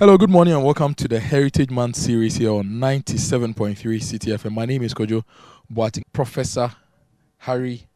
Hello, 0.00 0.16
good 0.16 0.30
morning, 0.30 0.54
and 0.54 0.64
welcome 0.64 0.94
to 0.94 1.06
the 1.06 1.20
Heritage 1.20 1.68
Month 1.68 1.96
series 1.96 2.36
here 2.36 2.52
on 2.52 2.64
97.3 2.64 3.76
Citi 3.76 4.32
FM. 4.32 4.52
My 4.52 4.64
name 4.64 4.82
is 4.82 4.94
Kojo 4.94 5.22
Boateng. 5.70 6.04
Professor 6.10 6.72
Harry 7.36 7.86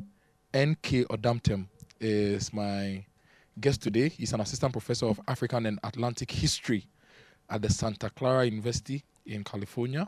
N.K. 0.52 1.04
Odamtten 1.04 1.66
is 1.98 2.52
my 2.52 3.06
guest 3.58 3.80
today. 3.80 4.10
He's 4.10 4.34
an 4.34 4.42
assistant 4.42 4.72
professor 4.72 5.06
of 5.06 5.18
African 5.26 5.64
and 5.64 5.80
Atlantic 5.82 6.30
history 6.30 6.86
at 7.48 7.62
the 7.62 7.70
Santa 7.70 8.10
Clara 8.10 8.44
University 8.44 9.02
in 9.24 9.42
California. 9.42 10.06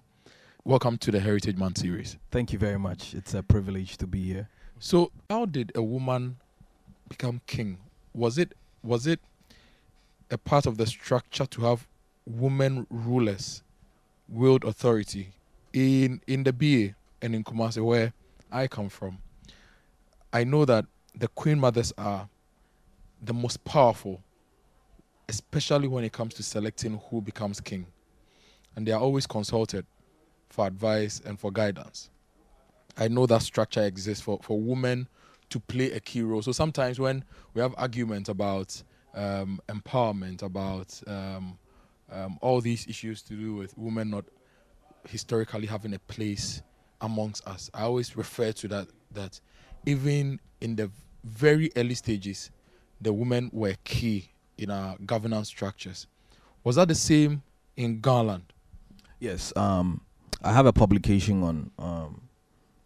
Welcome 0.64 0.98
to 0.98 1.10
the 1.10 1.20
Heritage 1.20 1.56
Month 1.56 1.78
series. 1.78 2.18
Thank 2.30 2.52
you 2.52 2.58
very 2.58 2.78
much. 2.78 3.14
It's 3.14 3.32
a 3.32 3.42
privilege 3.42 3.96
to 3.96 4.06
be 4.06 4.20
here. 4.20 4.50
So, 4.78 5.12
how 5.30 5.46
did 5.46 5.72
a 5.74 5.82
woman 5.82 6.36
become 7.08 7.40
king? 7.46 7.78
Was 8.12 8.36
it 8.36 8.52
was 8.82 9.06
it 9.06 9.20
a 10.30 10.38
part 10.38 10.66
of 10.66 10.76
the 10.76 10.86
structure 10.86 11.46
to 11.46 11.62
have 11.62 11.86
women 12.26 12.86
rulers 12.90 13.62
wield 14.28 14.64
authority 14.64 15.32
in 15.72 16.20
in 16.26 16.42
the 16.42 16.52
BA 16.52 16.94
and 17.22 17.34
in 17.34 17.44
Kumasi 17.44 17.84
where 17.84 18.12
I 18.50 18.66
come 18.66 18.88
from? 18.88 19.18
I 20.32 20.44
know 20.44 20.64
that 20.64 20.84
the 21.14 21.28
queen 21.28 21.58
mothers 21.58 21.92
are 21.96 22.28
the 23.22 23.32
most 23.32 23.64
powerful, 23.64 24.22
especially 25.28 25.88
when 25.88 26.04
it 26.04 26.12
comes 26.12 26.34
to 26.34 26.42
selecting 26.42 27.00
who 27.08 27.20
becomes 27.20 27.60
king, 27.60 27.86
and 28.74 28.86
they 28.86 28.92
are 28.92 29.00
always 29.00 29.26
consulted 29.26 29.86
for 30.48 30.66
advice 30.66 31.20
and 31.24 31.38
for 31.38 31.50
guidance. 31.50 32.10
I 32.98 33.08
know 33.08 33.26
that 33.26 33.42
structure 33.42 33.82
exists 33.82 34.22
for, 34.22 34.38
for 34.42 34.58
women 34.58 35.08
to 35.50 35.60
play 35.60 35.92
a 35.92 36.00
key 36.00 36.22
role. 36.22 36.42
So 36.42 36.52
sometimes 36.52 36.98
when 36.98 37.24
we 37.54 37.60
have 37.60 37.74
arguments 37.76 38.28
about 38.28 38.82
um, 39.16 39.60
empowerment, 39.68 40.42
about 40.42 41.00
um, 41.06 41.58
um, 42.12 42.38
all 42.40 42.60
these 42.60 42.86
issues 42.86 43.22
to 43.22 43.34
do 43.34 43.54
with 43.54 43.76
women 43.76 44.10
not 44.10 44.24
historically 45.08 45.66
having 45.66 45.94
a 45.94 45.98
place 46.00 46.62
amongst 47.00 47.46
us, 47.46 47.70
I 47.74 47.82
always 47.82 48.16
refer 48.16 48.52
to 48.52 48.68
that 48.68 48.88
that 49.12 49.40
even 49.86 50.40
in 50.60 50.76
the 50.76 50.90
very 51.24 51.70
early 51.76 51.94
stages, 51.94 52.50
the 53.00 53.12
women 53.12 53.50
were 53.52 53.74
key 53.84 54.30
in 54.58 54.70
our 54.70 54.96
governance 55.04 55.48
structures. 55.48 56.06
Was 56.64 56.76
that 56.76 56.88
the 56.88 56.94
same 56.94 57.42
in 57.76 58.00
Ga 58.00 58.20
land? 58.22 58.52
Yes, 59.20 59.52
um, 59.56 60.00
I 60.42 60.52
have 60.52 60.66
a 60.66 60.72
publication 60.72 61.42
on 61.42 61.70
um, 61.78 62.20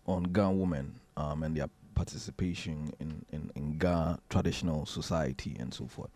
on 0.06 0.24
Ga 0.24 0.50
women 0.50 1.00
um, 1.16 1.42
and 1.42 1.56
their 1.56 1.68
participation 2.00 2.90
in, 2.98 3.22
in, 3.30 3.50
in 3.54 3.76
Ga 3.76 4.16
traditional 4.30 4.86
society 4.86 5.54
and 5.60 5.72
so 5.74 5.86
forth. 5.86 6.08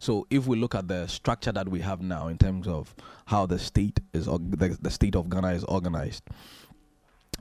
So 0.00 0.26
if 0.30 0.48
we 0.48 0.56
look 0.58 0.74
at 0.74 0.88
the 0.88 1.06
structure 1.06 1.52
that 1.52 1.68
we 1.68 1.78
have 1.80 2.00
now 2.02 2.26
in 2.26 2.38
terms 2.38 2.66
of 2.66 2.92
how 3.26 3.46
the 3.46 3.56
state 3.56 4.00
is 4.12 4.26
the, 4.26 4.76
the 4.82 4.90
state 4.90 5.14
of 5.14 5.30
Ghana 5.30 5.52
is 5.52 5.62
organized, 5.62 6.24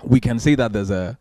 we 0.04 0.20
can 0.20 0.38
say 0.38 0.54
that 0.54 0.74
there's 0.74 0.92
a 0.92 1.18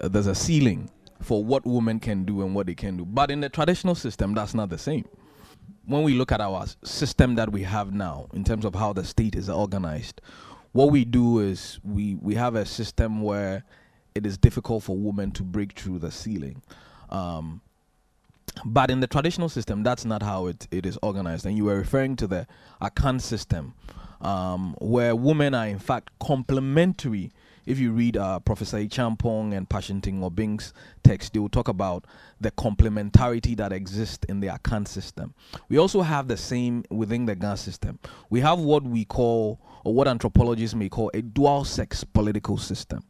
uh, 0.00 0.08
there's 0.08 0.26
a 0.26 0.34
ceiling 0.34 0.90
for 1.22 1.44
what 1.44 1.64
women 1.64 2.00
can 2.00 2.24
do 2.24 2.42
and 2.42 2.52
what 2.52 2.66
they 2.66 2.74
can 2.74 2.96
do. 2.96 3.04
But 3.04 3.30
in 3.30 3.40
the 3.40 3.48
traditional 3.48 3.94
system, 3.94 4.34
that's 4.34 4.54
not 4.54 4.70
the 4.70 4.78
same. 4.78 5.04
When 5.86 6.02
we 6.02 6.14
look 6.14 6.32
at 6.32 6.40
our 6.40 6.66
system 6.82 7.36
that 7.36 7.52
we 7.52 7.62
have 7.62 7.92
now 7.92 8.26
in 8.32 8.42
terms 8.42 8.64
of 8.64 8.74
how 8.74 8.92
the 8.92 9.04
state 9.04 9.36
is 9.36 9.48
organized, 9.48 10.20
what 10.72 10.90
we 10.90 11.04
do 11.04 11.38
is 11.38 11.78
we 11.84 12.16
we 12.16 12.34
have 12.34 12.56
a 12.56 12.66
system 12.66 13.22
where 13.22 13.62
it 14.18 14.26
is 14.26 14.36
difficult 14.36 14.82
for 14.82 14.96
women 14.96 15.30
to 15.32 15.42
break 15.42 15.72
through 15.72 16.00
the 16.00 16.10
ceiling. 16.10 16.62
Um, 17.08 17.62
but 18.64 18.90
in 18.90 19.00
the 19.00 19.06
traditional 19.06 19.48
system, 19.48 19.82
that's 19.82 20.04
not 20.04 20.22
how 20.22 20.46
it, 20.46 20.66
it 20.70 20.84
is 20.84 20.98
organized. 21.02 21.46
And 21.46 21.56
you 21.56 21.64
were 21.64 21.76
referring 21.76 22.16
to 22.16 22.26
the 22.26 22.46
Akan 22.82 23.20
system, 23.20 23.74
um, 24.20 24.74
where 24.80 25.14
women 25.14 25.54
are 25.54 25.66
in 25.66 25.78
fact 25.78 26.10
complementary. 26.18 27.30
If 27.68 27.78
you 27.78 27.92
read 27.92 28.16
uh, 28.16 28.38
Professor 28.38 28.78
Champong 28.78 29.54
and 29.54 29.68
Pashington 29.68 30.22
Obeng's 30.22 30.72
text, 31.02 31.34
they 31.34 31.38
will 31.38 31.50
talk 31.50 31.68
about 31.68 32.06
the 32.40 32.50
complementarity 32.50 33.54
that 33.58 33.74
exists 33.74 34.24
in 34.26 34.40
the 34.40 34.46
Akan 34.46 34.88
system. 34.88 35.34
We 35.68 35.76
also 35.76 36.00
have 36.00 36.28
the 36.28 36.38
same 36.38 36.84
within 36.88 37.26
the 37.26 37.34
Ga 37.34 37.56
system. 37.56 37.98
We 38.30 38.40
have 38.40 38.58
what 38.58 38.84
we 38.84 39.04
call 39.04 39.60
or 39.84 39.92
what 39.92 40.08
anthropologists 40.08 40.74
may 40.74 40.88
call 40.88 41.10
a 41.12 41.20
dual 41.20 41.66
sex 41.66 42.04
political 42.04 42.56
system. 42.56 43.04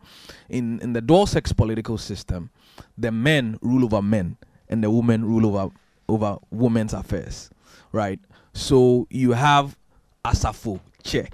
In, 0.48 0.80
in 0.80 0.92
the 0.92 1.02
dual 1.02 1.26
sex 1.26 1.52
political 1.52 1.96
system, 1.96 2.50
the 2.96 3.12
men 3.12 3.58
rule 3.62 3.84
over 3.84 4.02
men 4.02 4.38
and 4.68 4.82
the 4.82 4.90
women 4.90 5.24
rule 5.24 5.46
over, 5.46 5.72
over 6.08 6.36
women's 6.50 6.94
affairs, 6.94 7.48
right? 7.92 8.18
So 8.54 9.06
you 9.08 9.32
have 9.34 9.76
Asafo 10.24 10.80
Che, 11.04 11.28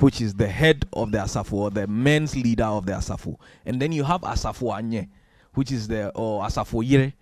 which 0.00 0.20
is 0.20 0.34
the 0.34 0.48
head 0.48 0.86
of 0.92 1.12
the 1.12 1.18
Asafo 1.18 1.52
or 1.52 1.70
the 1.70 1.86
men's 1.86 2.34
leader 2.34 2.64
of 2.64 2.86
the 2.86 2.92
Asafo. 2.92 3.36
And 3.66 3.80
then 3.80 3.92
you 3.92 4.04
have 4.04 4.22
Asafo 4.22 4.78
Anye, 4.80 5.08
which 5.54 5.70
is 5.70 5.88
the, 5.88 6.10
or 6.14 6.42
Asafo 6.42 6.86
Yere, 6.86 7.12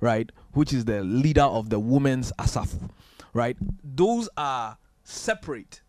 right? 0.00 0.30
Which 0.52 0.72
is 0.72 0.84
the 0.84 1.02
leader 1.02 1.42
of 1.42 1.70
the 1.70 1.78
women's 1.78 2.32
Asafo, 2.38 2.90
right? 3.32 3.56
Those 3.84 4.28
are 4.36 4.78
separate 5.04 5.80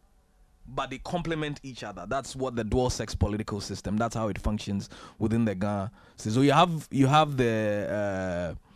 but 0.75 0.89
they 0.89 0.99
complement 0.99 1.59
each 1.63 1.83
other. 1.83 2.05
That's 2.07 2.35
what 2.35 2.55
the 2.55 2.63
dual 2.63 2.89
sex 2.89 3.15
political 3.15 3.59
system. 3.59 3.97
That's 3.97 4.15
how 4.15 4.27
it 4.27 4.37
functions 4.37 4.89
within 5.17 5.45
the 5.45 5.55
Ghana. 5.55 5.91
So 6.17 6.41
you 6.41 6.51
have 6.51 6.87
you 6.91 7.07
have 7.07 7.37
the 7.37 8.55
uh, 8.55 8.68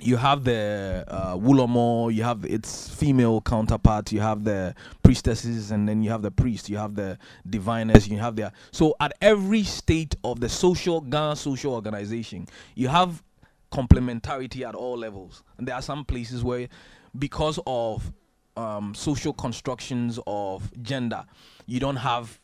you 0.00 0.16
have 0.16 0.44
the 0.44 1.04
uh, 1.06 1.36
Wulomo, 1.36 2.12
you 2.12 2.24
have 2.24 2.44
its 2.44 2.88
female 2.88 3.40
counterpart, 3.40 4.12
you 4.12 4.20
have 4.20 4.44
the 4.44 4.74
priestesses, 5.02 5.70
and 5.70 5.88
then 5.88 6.02
you 6.02 6.10
have 6.10 6.22
the 6.22 6.30
priest, 6.30 6.68
you 6.68 6.76
have 6.76 6.94
the 6.94 7.18
diviners, 7.48 8.08
you 8.08 8.18
have 8.18 8.36
the 8.36 8.52
so 8.72 8.94
at 9.00 9.12
every 9.20 9.62
state 9.62 10.16
of 10.24 10.40
the 10.40 10.48
social 10.48 11.00
Ghana 11.00 11.36
social 11.36 11.74
organization, 11.74 12.46
you 12.74 12.88
have 12.88 13.22
complementarity 13.72 14.66
at 14.66 14.74
all 14.74 14.96
levels. 14.96 15.42
And 15.58 15.66
there 15.66 15.74
are 15.74 15.82
some 15.82 16.04
places 16.04 16.44
where 16.44 16.68
because 17.18 17.58
of 17.66 18.12
um, 18.56 18.94
social 18.94 19.32
constructions 19.32 20.18
of 20.26 20.70
gender, 20.82 21.24
you 21.66 21.80
don't 21.80 21.96
have 21.96 22.40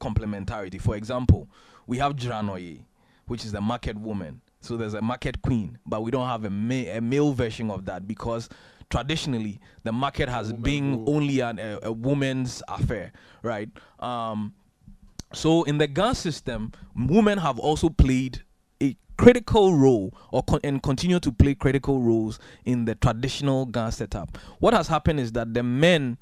complementarity. 0.00 0.80
For 0.80 0.96
example, 0.96 1.48
we 1.86 1.98
have 1.98 2.16
Dranoye, 2.16 2.80
which 3.26 3.44
is 3.44 3.52
the 3.52 3.60
market 3.60 3.96
woman. 3.98 4.40
So 4.64 4.78
there's 4.78 4.94
a 4.94 5.02
market 5.02 5.42
queen, 5.42 5.78
but 5.84 6.02
we 6.02 6.10
don't 6.10 6.26
have 6.26 6.44
a, 6.44 6.50
ma- 6.50 6.74
a 6.74 7.00
male 7.00 7.34
version 7.34 7.70
of 7.70 7.84
that 7.84 8.08
because 8.08 8.48
traditionally 8.88 9.60
the 9.82 9.92
market 9.92 10.28
has 10.28 10.52
Woman 10.52 10.62
been 10.62 11.04
only 11.06 11.40
an, 11.40 11.58
a, 11.58 11.78
a, 11.82 11.92
woman's 11.92 12.62
affair, 12.68 13.12
right? 13.42 13.68
Um, 14.00 14.54
so 15.34 15.64
in 15.64 15.76
the 15.78 15.86
gun 15.86 16.14
system, 16.14 16.72
women 16.96 17.38
have 17.38 17.58
also 17.58 17.90
played 17.90 18.42
a 18.82 18.96
critical 19.18 19.74
role 19.74 20.14
or 20.32 20.42
con- 20.42 20.60
and 20.64 20.82
continue 20.82 21.20
to 21.20 21.30
play 21.30 21.54
critical 21.54 22.00
roles 22.00 22.38
in 22.64 22.86
the 22.86 22.94
traditional 22.94 23.66
Ghana 23.66 23.92
setup. 23.92 24.38
What 24.60 24.72
has 24.72 24.88
happened 24.88 25.20
is 25.20 25.32
that 25.32 25.52
the 25.52 25.62
men, 25.62 26.16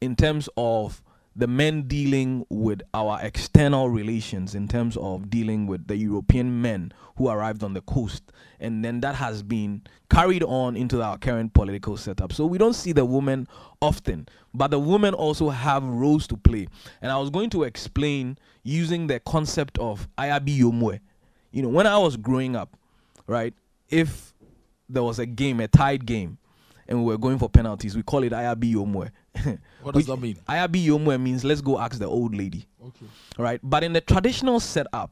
in 0.00 0.16
terms 0.16 0.48
of 0.56 1.02
the 1.36 1.46
men 1.46 1.82
dealing 1.82 2.46
with 2.48 2.80
our 2.94 3.20
external 3.22 3.90
relations, 3.90 4.54
in 4.54 4.66
terms 4.68 4.96
of 4.96 5.30
dealing 5.30 5.66
with 5.66 5.86
the 5.86 5.96
European 5.96 6.62
men 6.62 6.92
who 7.16 7.28
arrived 7.28 7.62
on 7.62 7.74
the 7.74 7.82
coast, 7.82 8.32
and 8.58 8.84
then 8.84 9.00
that 9.00 9.14
has 9.14 9.42
been 9.42 9.82
carried 10.10 10.42
on 10.42 10.76
into 10.76 11.02
our 11.02 11.18
current 11.18 11.52
political 11.52 11.96
setup. 11.96 12.32
So 12.32 12.46
we 12.46 12.58
don't 12.58 12.74
see 12.74 12.92
the 12.92 13.04
women 13.04 13.46
often, 13.82 14.28
but 14.54 14.70
the 14.70 14.78
women 14.78 15.14
also 15.14 15.50
have 15.50 15.84
roles 15.84 16.26
to 16.28 16.36
play. 16.36 16.68
And 17.02 17.12
I 17.12 17.18
was 17.18 17.30
going 17.30 17.50
to 17.50 17.64
explain 17.64 18.38
using 18.62 19.06
the 19.06 19.20
concept 19.20 19.78
of 19.78 20.08
Ayabi 20.16 20.58
Yomwe 20.58 21.00
you 21.56 21.62
know, 21.62 21.70
when 21.70 21.86
I 21.86 21.96
was 21.96 22.18
growing 22.18 22.54
up, 22.54 22.76
right, 23.26 23.54
if 23.88 24.34
there 24.90 25.02
was 25.02 25.18
a 25.18 25.24
game, 25.24 25.58
a 25.60 25.68
tied 25.68 26.04
game, 26.04 26.36
and 26.86 26.98
we 26.98 27.06
were 27.06 27.16
going 27.16 27.38
for 27.38 27.48
penalties, 27.48 27.96
we 27.96 28.02
call 28.02 28.24
it 28.24 28.32
Ayabi 28.32 28.74
Yomwe. 28.74 29.10
what 29.82 29.94
does 29.94 30.06
that 30.06 30.16
mean? 30.16 30.36
Ayabi 30.48 30.86
Yomwe 30.86 31.20
means 31.20 31.44
let's 31.44 31.60
go 31.60 31.78
ask 31.78 31.98
the 31.98 32.06
old 32.06 32.34
lady. 32.34 32.66
Okay. 32.82 33.06
Right? 33.38 33.60
But 33.62 33.84
in 33.84 33.92
the 33.92 34.00
traditional 34.00 34.60
setup, 34.60 35.10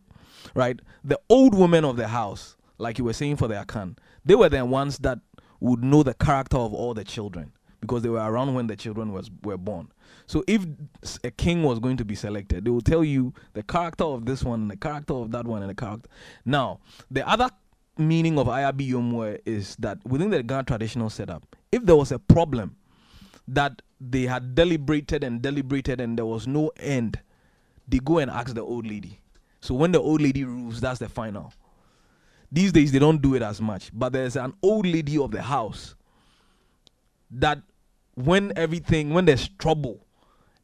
right, 0.54 0.78
the 1.02 1.18
old 1.28 1.54
women 1.54 1.84
of 1.84 1.96
the 1.96 2.08
house, 2.08 2.56
like 2.78 2.98
you 2.98 3.04
were 3.04 3.12
saying 3.12 3.36
for 3.36 3.48
the 3.48 3.54
Akan, 3.54 3.96
they 4.24 4.34
were 4.34 4.48
the 4.48 4.64
ones 4.64 4.98
that 4.98 5.18
would 5.60 5.82
know 5.82 6.02
the 6.02 6.14
character 6.14 6.56
of 6.56 6.72
all 6.74 6.94
the 6.94 7.04
children 7.04 7.52
because 7.80 8.02
they 8.02 8.08
were 8.08 8.18
around 8.18 8.54
when 8.54 8.66
the 8.66 8.76
children 8.76 9.12
was 9.12 9.30
were 9.42 9.58
born. 9.58 9.88
So 10.26 10.42
if 10.46 10.64
a 11.22 11.30
king 11.30 11.62
was 11.62 11.78
going 11.78 11.98
to 11.98 12.04
be 12.04 12.14
selected, 12.14 12.64
they 12.64 12.70
will 12.70 12.80
tell 12.80 13.04
you 13.04 13.34
the 13.52 13.62
character 13.62 14.04
of 14.04 14.24
this 14.24 14.42
one, 14.42 14.62
and 14.62 14.70
the 14.70 14.76
character 14.76 15.14
of 15.14 15.30
that 15.32 15.46
one, 15.46 15.62
and 15.62 15.70
the 15.70 15.74
character. 15.74 16.08
Now, 16.44 16.80
the 17.10 17.28
other 17.28 17.50
meaning 17.98 18.38
of 18.38 18.46
Ayabi 18.46 18.90
Yomwe 18.90 19.40
is 19.44 19.76
that 19.76 19.98
within 20.06 20.30
the 20.30 20.42
Ghana 20.42 20.64
traditional 20.64 21.10
setup, 21.10 21.44
if 21.70 21.84
there 21.84 21.96
was 21.96 22.10
a 22.10 22.18
problem 22.18 22.76
that 23.48 23.82
they 24.00 24.22
had 24.22 24.54
deliberated 24.54 25.24
and 25.24 25.40
deliberated 25.42 26.00
and 26.00 26.18
there 26.18 26.26
was 26.26 26.46
no 26.46 26.70
end, 26.78 27.18
they 27.88 27.98
go 27.98 28.18
and 28.18 28.30
ask 28.30 28.54
the 28.54 28.62
old 28.62 28.86
lady. 28.86 29.20
So 29.60 29.74
when 29.74 29.92
the 29.92 30.00
old 30.00 30.20
lady 30.20 30.44
rules, 30.44 30.80
that's 30.80 30.98
the 30.98 31.08
final. 31.08 31.52
These 32.52 32.72
days 32.72 32.92
they 32.92 32.98
don't 32.98 33.20
do 33.20 33.34
it 33.34 33.42
as 33.42 33.60
much, 33.60 33.90
but 33.92 34.12
there's 34.12 34.36
an 34.36 34.54
old 34.62 34.86
lady 34.86 35.18
of 35.18 35.30
the 35.30 35.42
house 35.42 35.94
that 37.30 37.60
when 38.14 38.52
everything, 38.56 39.10
when 39.10 39.24
there's 39.24 39.48
trouble, 39.58 40.04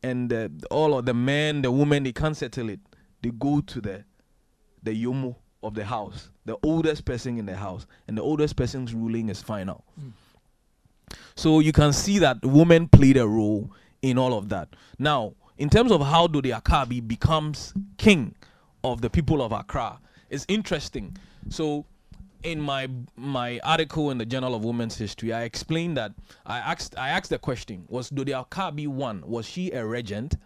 and 0.03 0.33
all 0.71 0.97
of 0.97 1.05
the 1.05 1.15
men, 1.15 1.63
the 1.63 1.71
women, 1.71 2.05
they 2.05 2.13
can't 2.13 2.37
settle 2.37 2.71
it. 2.71 2.81
They 3.23 3.31
go 3.31 3.61
to 3.61 3.81
the 3.81 4.05
the 4.83 5.05
yomo 5.05 5.37
of 5.63 5.75
the 5.75 5.85
house, 5.85 6.31
the 6.47 6.57
oldest 6.63 7.05
person 7.05 7.37
in 7.37 7.45
the 7.45 7.57
house, 7.57 7.87
and 8.09 8.17
the 8.17 8.23
oldest 8.23 8.57
person's 8.57 8.95
ruling 8.95 9.29
is 9.29 9.43
final. 9.43 9.85
Mm. 10.01 10.13
So 11.35 11.61
you 11.61 11.73
can 11.73 11.93
see 11.93 12.19
that 12.19 12.45
women 12.45 12.89
played 12.89 13.17
a 13.17 13.27
role 13.27 13.71
in 14.03 14.19
all 14.19 14.37
of 14.37 14.49
that. 14.51 14.69
Now, 14.99 15.35
in 15.59 15.69
terms 15.69 15.93
of 15.93 16.01
how 16.01 16.27
Dodi 16.27 16.59
Akabi 16.59 17.07
becomes 17.07 17.75
king 17.99 18.35
of 18.83 19.01
the 19.01 19.11
people 19.11 19.43
of 19.43 19.53
Accra, 19.53 20.01
it's 20.31 20.47
interesting. 20.49 21.17
So 21.49 21.85
in 22.43 22.61
my 22.61 22.89
my 23.17 23.61
article 23.63 24.11
in 24.11 24.19
the 24.19 24.25
Journal 24.25 24.55
of 24.55 24.65
Women's 24.65 24.97
History, 24.97 25.33
I 25.33 25.43
explained 25.43 25.97
that 25.97 26.13
I 26.47 26.59
asked 26.59 26.97
I 26.99 27.11
asked 27.11 27.31
the 27.31 27.39
question: 27.39 27.85
Was 27.89 28.11
Dodi 28.11 28.33
Akabi 28.33 28.89
one? 28.89 29.23
Was 29.27 29.47
she 29.47 29.71
a 29.73 29.85
regent? 29.85 30.37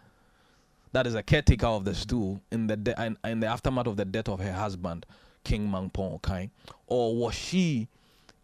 That 0.93 1.07
is 1.07 1.15
a 1.15 1.23
caretaker 1.23 1.67
of 1.67 1.85
the 1.85 1.95
stool 1.95 2.41
in 2.53 2.69
the 2.69 2.77
de- 2.77 3.17
in, 3.25 3.41
the 3.41 3.49
aftermath 3.49 3.89
of 3.89 3.97
the 3.97 4.05
death 4.05 4.29
of 4.29 4.39
her 4.39 4.53
husband, 4.53 5.07
King 5.43 5.69
Mampong 5.69 6.21
Okai, 6.21 6.51
or 6.87 7.17
was 7.17 7.35
she 7.35 7.89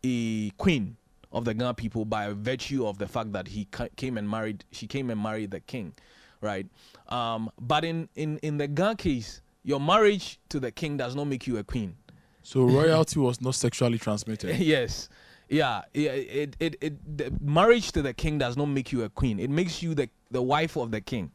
a 0.02 0.50
queen 0.50 0.96
of 1.32 1.44
the 1.44 1.54
Ghana 1.54 1.74
people 1.74 2.04
by 2.04 2.32
virtue 2.32 2.86
of 2.86 2.98
the 2.98 3.06
fact 3.06 3.32
that 3.32 3.48
he 3.48 3.66
ca- 3.66 3.88
came 3.96 4.18
and 4.18 4.28
married? 4.28 4.64
She 4.72 4.86
came 4.86 5.10
and 5.10 5.22
married 5.22 5.50
the 5.50 5.60
king, 5.60 5.94
right? 6.40 6.66
Um, 7.08 7.50
but 7.60 7.84
in 7.84 8.08
in 8.16 8.38
in 8.38 8.58
the 8.58 8.66
Ghana 8.66 8.96
case, 8.96 9.40
your 9.62 9.80
marriage 9.80 10.38
to 10.48 10.60
the 10.60 10.70
king 10.70 10.96
does 10.96 11.14
not 11.14 11.26
make 11.26 11.46
you 11.46 11.58
a 11.58 11.64
queen. 11.64 11.96
So 12.42 12.62
royalty 12.64 13.20
was 13.20 13.40
not 13.40 13.54
sexually 13.54 13.98
transmitted. 13.98 14.56
yes. 14.58 15.08
Yeah, 15.48 15.82
yeah, 15.92 16.12
it, 16.12 16.56
it, 16.60 16.76
it, 16.80 17.16
the 17.18 17.32
marriage 17.40 17.90
to 17.92 18.02
the 18.02 18.14
king 18.14 18.38
does 18.38 18.56
not 18.56 18.66
make 18.66 18.92
you 18.92 19.02
a 19.02 19.08
queen. 19.08 19.40
It 19.40 19.50
makes 19.50 19.82
you 19.82 19.94
the, 19.96 20.08
the 20.30 20.40
wife 20.40 20.76
of 20.76 20.92
the 20.92 21.00
king. 21.00 21.32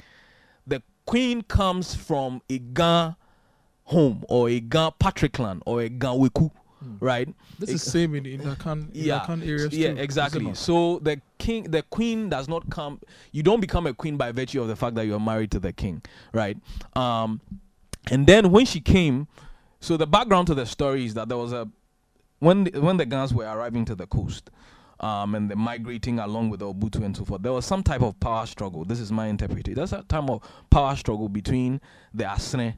The 0.65 0.81
queen 1.05 1.41
comes 1.41 1.93
from 1.93 2.41
a 2.49 2.59
Ga 2.59 3.15
home 3.83 4.23
or 4.29 4.49
a 4.49 4.61
Ga 4.61 4.91
patriclan 4.91 5.61
or 5.65 5.81
a 5.81 5.89
Ga 5.89 6.13
weku, 6.85 6.97
right? 6.99 7.27
This 7.59 7.69
It- 7.69 7.75
is 7.75 7.83
same 7.83 8.15
in 8.15 8.25
in 8.25 8.41
Akan, 8.41 8.89
yeah, 8.93 9.19
Akan 9.19 9.41
areas 9.45 9.73
yeah, 9.73 9.93
too, 9.93 9.99
exactly. 9.99 10.53
So 10.53 10.99
the 10.99 11.21
king, 11.37 11.63
the 11.71 11.83
queen 11.83 12.29
does 12.29 12.47
not 12.47 12.69
come. 12.69 12.99
You 13.31 13.43
don't 13.43 13.59
become 13.61 13.87
a 13.87 13.93
queen 13.93 14.17
by 14.17 14.31
virtue 14.31 14.61
of 14.61 14.67
the 14.67 14.75
fact 14.75 14.95
that 14.95 15.05
you 15.05 15.15
are 15.15 15.19
married 15.19 15.51
to 15.51 15.59
the 15.59 15.73
king, 15.73 16.01
right? 16.33 16.57
Um, 16.95 17.41
and 18.11 18.27
then 18.27 18.51
when 18.51 18.65
she 18.65 18.79
came, 18.81 19.27
so 19.79 19.97
the 19.97 20.07
background 20.07 20.47
to 20.47 20.55
the 20.55 20.65
story 20.65 21.05
is 21.05 21.13
that 21.15 21.27
there 21.29 21.37
was 21.37 21.53
a 21.53 21.67
when 22.39 22.65
the, 22.65 22.81
when 22.81 22.97
the 22.97 23.05
guns 23.05 23.33
were 23.33 23.45
arriving 23.45 23.85
to 23.85 23.95
the 23.95 24.07
coast. 24.07 24.49
Um, 24.97 25.35
and 25.35 25.49
they're 25.49 25.57
migrating 25.57 26.19
along 26.19 26.49
with 26.51 26.61
the 26.61 26.73
Obutu 26.73 27.03
and 27.03 27.15
so 27.15 27.25
forth. 27.25 27.41
There 27.41 27.51
was 27.51 27.65
some 27.65 27.83
type 27.83 28.01
of 28.01 28.17
power 28.21 28.45
struggle. 28.45 28.85
This 28.85 29.01
is 29.01 29.11
my 29.11 29.27
interpretation. 29.27 29.75
There's 29.75 29.91
a 29.91 30.03
time 30.03 30.29
of 30.29 30.41
power 30.69 30.95
struggle 30.95 31.27
between 31.27 31.81
the 32.13 32.23
Asere 32.23 32.75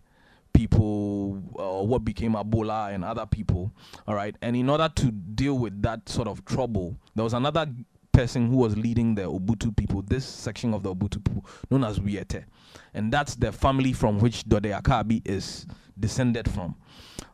people, 0.51 1.36
or 1.77 1.88
what 1.88 2.03
became 2.03 2.33
Abola 2.33 2.94
and 2.94 3.03
other 3.03 3.25
people. 3.25 3.71
All 4.07 4.15
right. 4.15 4.35
And 4.41 4.56
in 4.56 4.69
order 4.69 4.89
to 4.95 5.12
deal 5.12 5.57
with 5.57 5.81
that 5.83 6.09
sort 6.09 6.27
of 6.27 6.44
trouble, 6.45 6.97
there 7.15 7.24
was 7.24 7.33
another 7.33 7.68
person 8.12 8.50
who 8.50 8.57
was 8.57 8.75
leading 8.75 9.13
the 9.15 9.21
Obutu 9.21 9.75
people, 9.75 10.01
this 10.01 10.25
section 10.25 10.74
of 10.74 10.83
the 10.83 10.94
Obutu 10.94 11.24
people, 11.24 11.45
known 11.69 11.83
as 11.83 12.00
Wiete. 12.00 12.45
And 12.94 13.12
that's 13.12 13.35
the 13.35 13.51
family 13.51 13.94
from 13.94 14.19
which 14.19 14.44
Dode 14.45 14.63
Akabi 14.63 15.21
is 15.25 15.68
descended 16.00 16.50
from. 16.50 16.75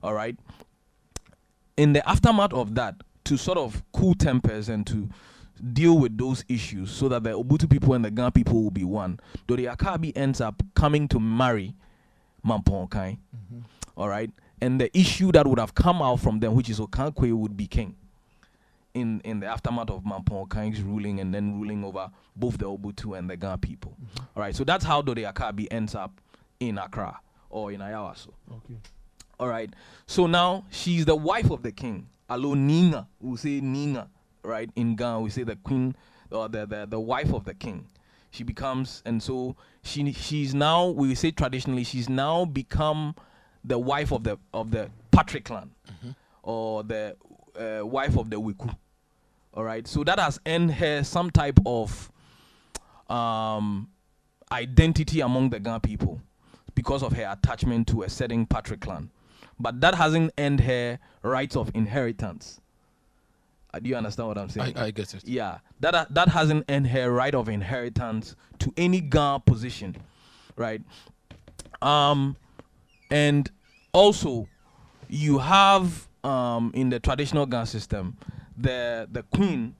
All 0.03 0.13
right. 0.13 0.37
In 1.77 1.93
the 1.93 2.07
aftermath 2.07 2.53
of 2.53 2.75
that, 2.75 2.95
to 3.25 3.37
sort 3.37 3.57
of 3.57 3.81
cool 3.93 4.13
tempers 4.13 4.67
and 4.69 4.85
to 4.87 5.09
deal 5.71 5.97
with 5.97 6.17
those 6.17 6.43
issues 6.49 6.91
so 6.91 7.07
that 7.07 7.23
the 7.23 7.29
Obutu 7.31 7.69
people 7.69 7.93
and 7.93 8.03
the 8.03 8.11
Ghana 8.11 8.31
people 8.31 8.61
will 8.61 8.71
be 8.71 8.83
one, 8.83 9.19
Dode 9.47 9.59
Akabi 9.59 10.11
ends 10.15 10.41
up 10.41 10.61
coming 10.75 11.07
to 11.07 11.19
marry 11.19 11.75
Mampong 12.45 12.89
Okai. 12.89 13.17
Mm-hmm. 13.35 13.59
All 13.95 14.09
right. 14.09 14.31
And 14.61 14.79
the 14.79 14.95
issue 14.97 15.31
that 15.33 15.45
would 15.45 15.59
have 15.59 15.75
come 15.75 16.01
out 16.01 16.19
from 16.19 16.39
them, 16.39 16.55
which 16.55 16.69
is 16.69 16.79
Okankwe, 16.79 17.33
would 17.33 17.57
be 17.57 17.67
king 17.67 17.95
in, 18.93 19.21
in 19.21 19.39
the 19.39 19.47
aftermath 19.47 19.89
of 19.89 20.03
Mampong 20.03 20.47
Okai's 20.47 20.81
ruling 20.81 21.19
and 21.19 21.33
then 21.33 21.59
ruling 21.59 21.83
over 21.83 22.09
both 22.35 22.57
the 22.57 22.65
Obutu 22.65 23.17
and 23.17 23.29
the 23.29 23.35
Ghana 23.35 23.57
people. 23.57 23.91
Mm-hmm. 23.91 24.25
All 24.35 24.41
right. 24.41 24.55
So 24.55 24.63
that's 24.63 24.85
how 24.85 25.01
Dode 25.01 25.17
Akabi 25.17 25.67
ends 25.71 25.95
up 25.95 26.11
in 26.59 26.77
Accra 26.77 27.19
or 27.49 27.71
in 27.71 27.81
Ayawaso. 27.81 28.29
Okay. 28.51 28.77
All 29.39 29.47
right. 29.47 29.69
So 30.07 30.27
now 30.27 30.65
she's 30.69 31.05
the 31.05 31.15
wife 31.15 31.49
of 31.49 31.63
the 31.63 31.71
king. 31.71 32.07
Alo 32.29 32.55
Ninga. 32.55 33.07
We 33.19 33.37
say 33.37 33.61
Ninga, 33.61 34.07
right? 34.43 34.69
In 34.75 34.95
Ghana, 34.95 35.21
we 35.21 35.29
say 35.29 35.43
the 35.43 35.55
queen 35.57 35.95
or 36.31 36.47
the, 36.47 36.65
the, 36.65 36.85
the 36.87 36.99
wife 36.99 37.33
of 37.33 37.45
the 37.45 37.53
king. 37.53 37.87
She 38.31 38.43
becomes, 38.43 39.03
and 39.05 39.21
so 39.21 39.55
she 39.83 40.11
she's 40.11 40.55
now 40.55 40.87
we 40.87 41.13
say 41.13 41.29
traditionally 41.29 41.83
she's 41.83 42.09
now 42.09 42.45
become 42.45 43.13
the 43.63 43.77
wife 43.77 44.11
of 44.11 44.23
the 44.23 44.37
of 44.53 44.71
the 44.71 44.89
patriclan 45.11 45.69
or 46.43 46.83
the 46.83 47.15
uh, 47.59 47.85
wife 47.85 48.17
of 48.17 48.29
the 48.29 48.35
Wiku. 48.39 48.75
All 49.53 49.63
right. 49.63 49.87
So 49.87 50.03
that 50.03 50.19
has 50.19 50.39
earned 50.45 50.71
her 50.73 51.03
some 51.03 51.29
type 51.29 51.59
of 51.65 52.11
um, 53.09 53.89
identity 54.51 55.21
among 55.21 55.49
the 55.51 55.59
Ghana 55.59 55.79
people 55.81 56.21
because 56.75 57.03
of 57.03 57.13
her 57.13 57.31
attachment 57.31 57.87
to 57.89 58.03
a 58.03 58.09
certain 58.09 58.45
patriclan. 58.45 59.09
But 59.59 59.79
that 59.81 59.95
hasn't 59.95 60.31
earned 60.37 60.61
her 60.61 60.99
rights 61.21 61.55
of 61.55 61.69
inheritance. 61.75 62.59
Uh, 63.73 63.79
do 63.79 63.89
you 63.89 63.95
understand 63.95 64.27
what 64.27 64.37
I'm 64.37 64.49
saying? 64.49 64.77
I, 64.77 64.85
I 64.85 64.91
get 64.91 65.13
it. 65.13 65.23
yeah, 65.27 65.59
that 65.79 65.93
ha- 65.95 66.07
that 66.09 66.29
hasn't 66.29 66.65
earned 66.69 66.87
her 66.87 67.11
right 67.11 67.33
of 67.33 67.49
inheritance 67.49 68.35
to 68.59 68.73
any 68.77 68.99
Ghana 68.99 69.41
position, 69.45 69.95
right? 70.55 70.81
Um, 71.81 72.35
and 73.13 73.51
also 73.93 74.47
you 75.07 75.37
have 75.37 76.07
um 76.23 76.71
in 76.73 76.89
the 76.89 76.99
traditional 76.99 77.45
Ghana 77.45 77.67
system 77.67 78.17
the 78.57 79.07
the 79.11 79.23
queen, 79.23 79.75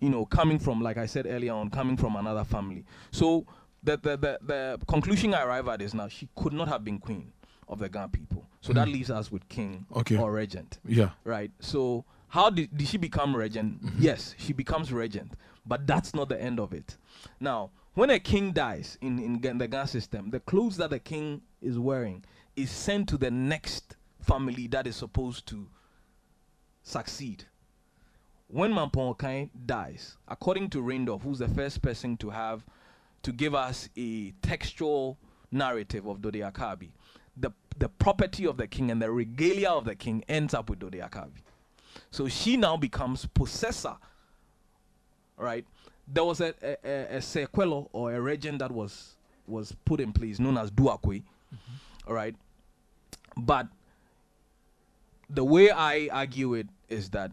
you 0.00 0.08
know, 0.10 0.24
coming 0.26 0.58
from 0.58 0.80
like 0.80 0.96
I 0.96 1.06
said 1.06 1.26
earlier 1.26 1.52
on, 1.52 1.70
coming 1.70 1.96
from 1.96 2.16
another 2.16 2.44
family. 2.44 2.84
So 3.10 3.46
the 3.82 3.96
the 3.98 4.16
the, 4.16 4.38
the 4.42 4.78
conclusion 4.86 5.34
I 5.34 5.42
arrive 5.44 5.68
at 5.68 5.82
is 5.82 5.92
now 5.94 6.08
she 6.08 6.28
could 6.34 6.52
not 6.52 6.68
have 6.68 6.82
been 6.84 6.98
queen 6.98 7.32
of 7.68 7.78
the 7.78 7.88
Ghana 7.88 8.08
people. 8.08 8.44
So 8.60 8.72
that 8.72 8.86
Mhm. 8.88 8.92
leaves 8.92 9.10
us 9.10 9.30
with 9.30 9.48
king 9.48 9.86
Okay. 9.94 10.16
or 10.16 10.32
regent 10.32 10.78
Yeah. 10.86 11.10
right? 11.24 11.50
So 11.60 12.04
how 12.28 12.50
did, 12.50 12.76
did 12.76 12.88
she 12.88 12.98
become 12.98 13.36
regent? 13.36 13.80
Yes, 13.98 14.34
she 14.38 14.52
becomes 14.52 14.92
regent, 14.92 15.32
but 15.64 15.86
that's 15.86 16.14
not 16.14 16.28
the 16.28 16.40
end 16.40 16.58
of 16.60 16.72
it. 16.72 16.96
Now, 17.40 17.70
when 17.94 18.10
a 18.10 18.18
king 18.18 18.52
dies 18.52 18.98
in, 19.00 19.18
in 19.18 19.58
the 19.58 19.68
Ghana 19.68 19.86
system, 19.86 20.30
the 20.30 20.40
clothes 20.40 20.76
that 20.76 20.90
the 20.90 20.98
king 20.98 21.40
is 21.66 21.78
wearing 21.78 22.24
is 22.54 22.70
sent 22.70 23.08
to 23.08 23.18
the 23.18 23.30
next 23.30 23.96
family 24.22 24.66
that 24.68 24.86
is 24.86 24.96
supposed 24.96 25.46
to 25.48 25.66
succeed. 26.82 27.44
When 28.48 28.72
Mampong 28.72 29.16
Okai 29.16 29.50
dies, 29.66 30.16
according 30.28 30.70
to 30.70 30.78
Reindorf, 30.82 31.22
who's 31.22 31.40
the 31.40 31.48
first 31.48 31.82
person 31.82 32.16
to 32.18 32.30
have 32.30 32.64
to 33.22 33.32
give 33.32 33.54
us 33.54 33.88
a 33.96 34.30
textual 34.40 35.18
narrative 35.50 36.06
of 36.06 36.22
Dode 36.22 36.34
Akabi, 36.34 36.90
the, 37.36 37.50
the 37.76 37.88
property 37.88 38.46
of 38.46 38.56
the 38.56 38.66
king 38.66 38.90
and 38.90 39.02
the 39.02 39.10
regalia 39.10 39.70
of 39.70 39.84
the 39.84 39.96
king 39.96 40.24
ends 40.28 40.54
up 40.54 40.70
with 40.70 40.78
Dode 40.78 40.92
Akabi. 40.92 41.42
So 42.10 42.28
she 42.28 42.56
now 42.56 42.76
becomes 42.76 43.26
possessor. 43.26 43.96
Right? 45.36 45.66
There 46.06 46.24
was 46.24 46.40
a, 46.40 46.54
a, 46.62 46.76
a, 46.84 47.16
a 47.16 47.18
sequelo 47.18 47.88
or 47.92 48.14
a 48.14 48.20
regent 48.20 48.60
that 48.60 48.70
was 48.70 49.16
was 49.48 49.74
put 49.84 50.00
in 50.00 50.12
place 50.12 50.38
known 50.38 50.58
as 50.58 50.70
Duakwe. 50.70 51.22
All 52.06 52.14
right. 52.14 52.34
But 53.36 53.68
the 55.28 55.44
way 55.44 55.70
I 55.70 56.08
argue 56.12 56.54
it 56.54 56.68
is 56.88 57.10
that 57.10 57.30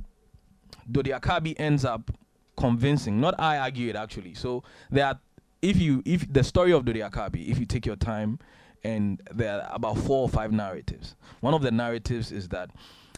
Dodi 0.92 1.18
Akabi 1.18 1.56
ends 1.58 1.86
up 1.86 2.12
convincing. 2.58 3.20
Not 3.20 3.40
I 3.40 3.58
argue 3.58 3.90
it 3.90 3.96
actually. 3.96 4.34
So 4.34 4.64
there 4.90 5.20
if 5.62 5.78
you 5.78 6.02
if 6.06 6.32
the 6.32 6.44
story 6.44 6.74
of 6.74 6.84
Dodi 6.84 7.10
Akabi, 7.10 7.48
if 7.48 7.58
you 7.58 7.66
take 7.66 7.86
your 7.86 7.96
time 7.96 8.40
and 8.84 9.22
there 9.34 9.62
are 9.62 9.70
about 9.74 9.98
four 9.98 10.24
or 10.24 10.30
five 10.30 10.52
narratives. 10.52 11.16
One 11.40 11.54
of 11.54 11.62
the 11.62 11.72
narratives 11.72 12.32
is 12.32 12.50
that 12.50 12.70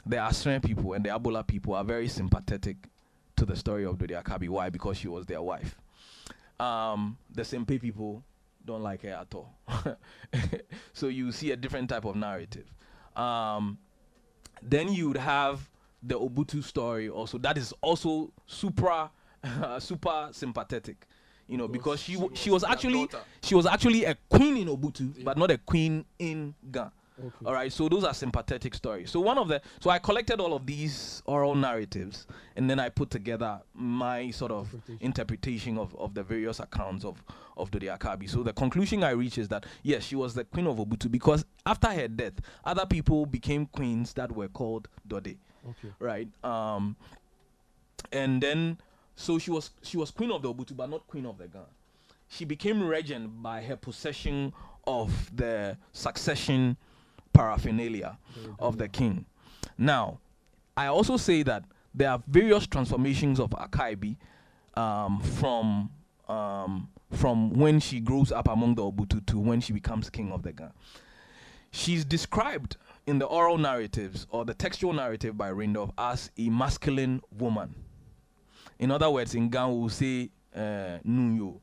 the 0.05 0.17
Asere 0.17 0.59
people 0.59 0.93
and 0.93 1.03
the 1.03 1.09
Abola 1.09 1.45
people 1.45 1.73
are 1.73 1.83
very 1.83 2.07
sympathetic 2.07 2.77
to 3.37 3.45
the 3.45 3.55
story 3.55 3.83
of 3.85 3.97
Dodi 3.97 4.21
Akabi. 4.21 4.47
Why? 4.47 4.69
Because 4.69 4.97
she 4.97 5.07
was 5.07 5.25
their 5.25 5.41
wife. 5.41 5.75
Um, 6.59 7.17
the 7.33 7.41
Sempe 7.41 7.81
people 7.81 8.23
don't 8.65 8.81
like 8.81 9.01
her 9.03 9.09
at 9.09 9.33
all. 9.33 9.55
so 10.93 11.07
you 11.07 11.31
see 11.31 11.51
a 11.51 11.55
different 11.55 11.89
type 11.89 12.05
of 12.05 12.15
narrative. 12.15 12.65
Um, 13.15 13.77
then 14.61 14.91
you 14.91 15.07
would 15.07 15.17
have 15.17 15.69
the 16.01 16.19
Obutu 16.19 16.63
story 16.63 17.09
also. 17.09 17.37
That 17.37 17.57
is 17.57 17.73
also 17.81 18.31
super, 18.45 19.09
super 19.79 20.29
sympathetic. 20.31 21.07
You 21.47 21.57
know, 21.57 21.67
because 21.67 21.99
she 22.01 22.17
wa- 22.17 22.29
she 22.33 22.49
was 22.49 22.63
actually 22.63 23.07
she 23.43 23.53
was 23.53 23.67
actually 23.67 24.03
a 24.05 24.15
queen 24.29 24.57
in 24.57 24.67
Obutu, 24.67 25.23
but 25.23 25.37
not 25.37 25.51
a 25.51 25.59
queen 25.59 26.03
in 26.17 26.55
Ghana. 26.71 26.91
All 27.45 27.53
right, 27.53 27.71
so 27.71 27.87
those 27.87 28.03
are 28.03 28.13
sympathetic 28.13 28.75
stories. 28.75 29.09
So 29.11 29.19
one 29.21 29.37
of 29.37 29.47
the 29.47 29.61
so 29.79 29.89
I 29.89 29.99
collected 29.99 30.39
all 30.41 30.53
of 30.53 30.65
these 30.65 31.21
oral 31.25 31.55
narratives 31.55 32.27
and 32.55 32.69
then 32.69 32.79
I 32.79 32.89
put 32.89 33.09
together 33.09 33.61
my 33.73 34.31
sort 34.31 34.51
of 34.51 34.65
Interpretation. 34.73 34.97
interpretation 35.05 35.77
of, 35.77 35.95
of 35.95 36.13
the 36.13 36.23
various 36.23 36.59
accounts 36.59 37.05
of 37.05 37.23
of 37.57 37.71
Dodi 37.71 37.87
Akabi. 37.97 38.29
So 38.29 38.43
the 38.43 38.51
conclusion 38.51 39.03
I 39.03 39.11
reach 39.11 39.37
is 39.37 39.47
that 39.47 39.65
yes, 39.83 40.03
she 40.03 40.15
was 40.17 40.33
the 40.33 40.43
queen 40.43 40.67
of 40.67 40.75
Obutu 40.77 41.09
because 41.09 41.45
after 41.65 41.87
her 41.87 42.07
death, 42.09 42.33
other 42.65 42.85
people 42.85 43.25
became 43.25 43.65
queens 43.65 44.11
that 44.13 44.31
were 44.31 44.49
called 44.49 44.89
Dode, 45.07 45.37
Okay. 45.69 45.93
right? 45.99 46.27
Um, 46.43 46.97
and 48.11 48.41
then 48.43 48.77
so 49.15 49.39
she 49.39 49.51
was 49.51 49.71
she 49.83 49.95
was 49.97 50.11
queen 50.11 50.31
of 50.31 50.41
the 50.41 50.53
Obutu, 50.53 50.75
but 50.75 50.89
not 50.89 51.07
queen 51.07 51.25
of 51.25 51.37
the 51.37 51.47
Gan. 51.47 51.61
She 52.27 52.43
became 52.43 52.83
regent 52.85 53.41
by 53.41 53.61
her 53.61 53.75
possession 53.77 54.51
of 54.85 55.11
the 55.35 55.77
succession 55.93 56.75
paraphernalia 57.35 58.17
of 58.59 58.77
the 58.77 58.87
king. 58.87 59.25
Now, 59.77 60.19
I 60.77 60.87
also 60.87 61.17
say 61.17 61.43
that 61.43 61.63
there 61.93 62.09
are 62.09 62.21
various 62.27 62.67
transformations 62.67 63.39
of 63.39 63.51
Akaibi 63.51 64.17
um, 64.75 65.21
from 65.21 65.89
um, 66.27 66.89
from 67.13 67.53
when 67.53 67.79
she 67.79 67.99
grows 67.99 68.31
up 68.31 68.47
among 68.47 68.75
the 68.75 68.81
Obutu 68.81 69.25
to 69.27 69.37
when 69.39 69.61
she 69.61 69.73
becomes 69.73 70.09
king 70.09 70.31
of 70.31 70.41
the 70.43 70.51
Ga. 70.51 70.71
She's 71.71 72.03
described 72.03 72.77
in 73.05 73.19
the 73.19 73.25
oral 73.25 73.57
narratives 73.57 74.25
or 74.31 74.43
the 74.43 74.53
textual 74.53 74.91
narrative 74.93 75.37
by 75.37 75.51
Reindorf 75.51 75.91
as 75.97 76.31
a 76.37 76.49
masculine 76.49 77.21
woman. 77.37 77.75
In 78.79 78.91
other 78.91 79.09
words, 79.09 79.35
in 79.35 79.49
Ga, 79.49 79.67
we 79.67 79.79
will 79.79 79.89
say 79.89 80.29
uh, 80.55 80.99
Nuyo, 81.07 81.59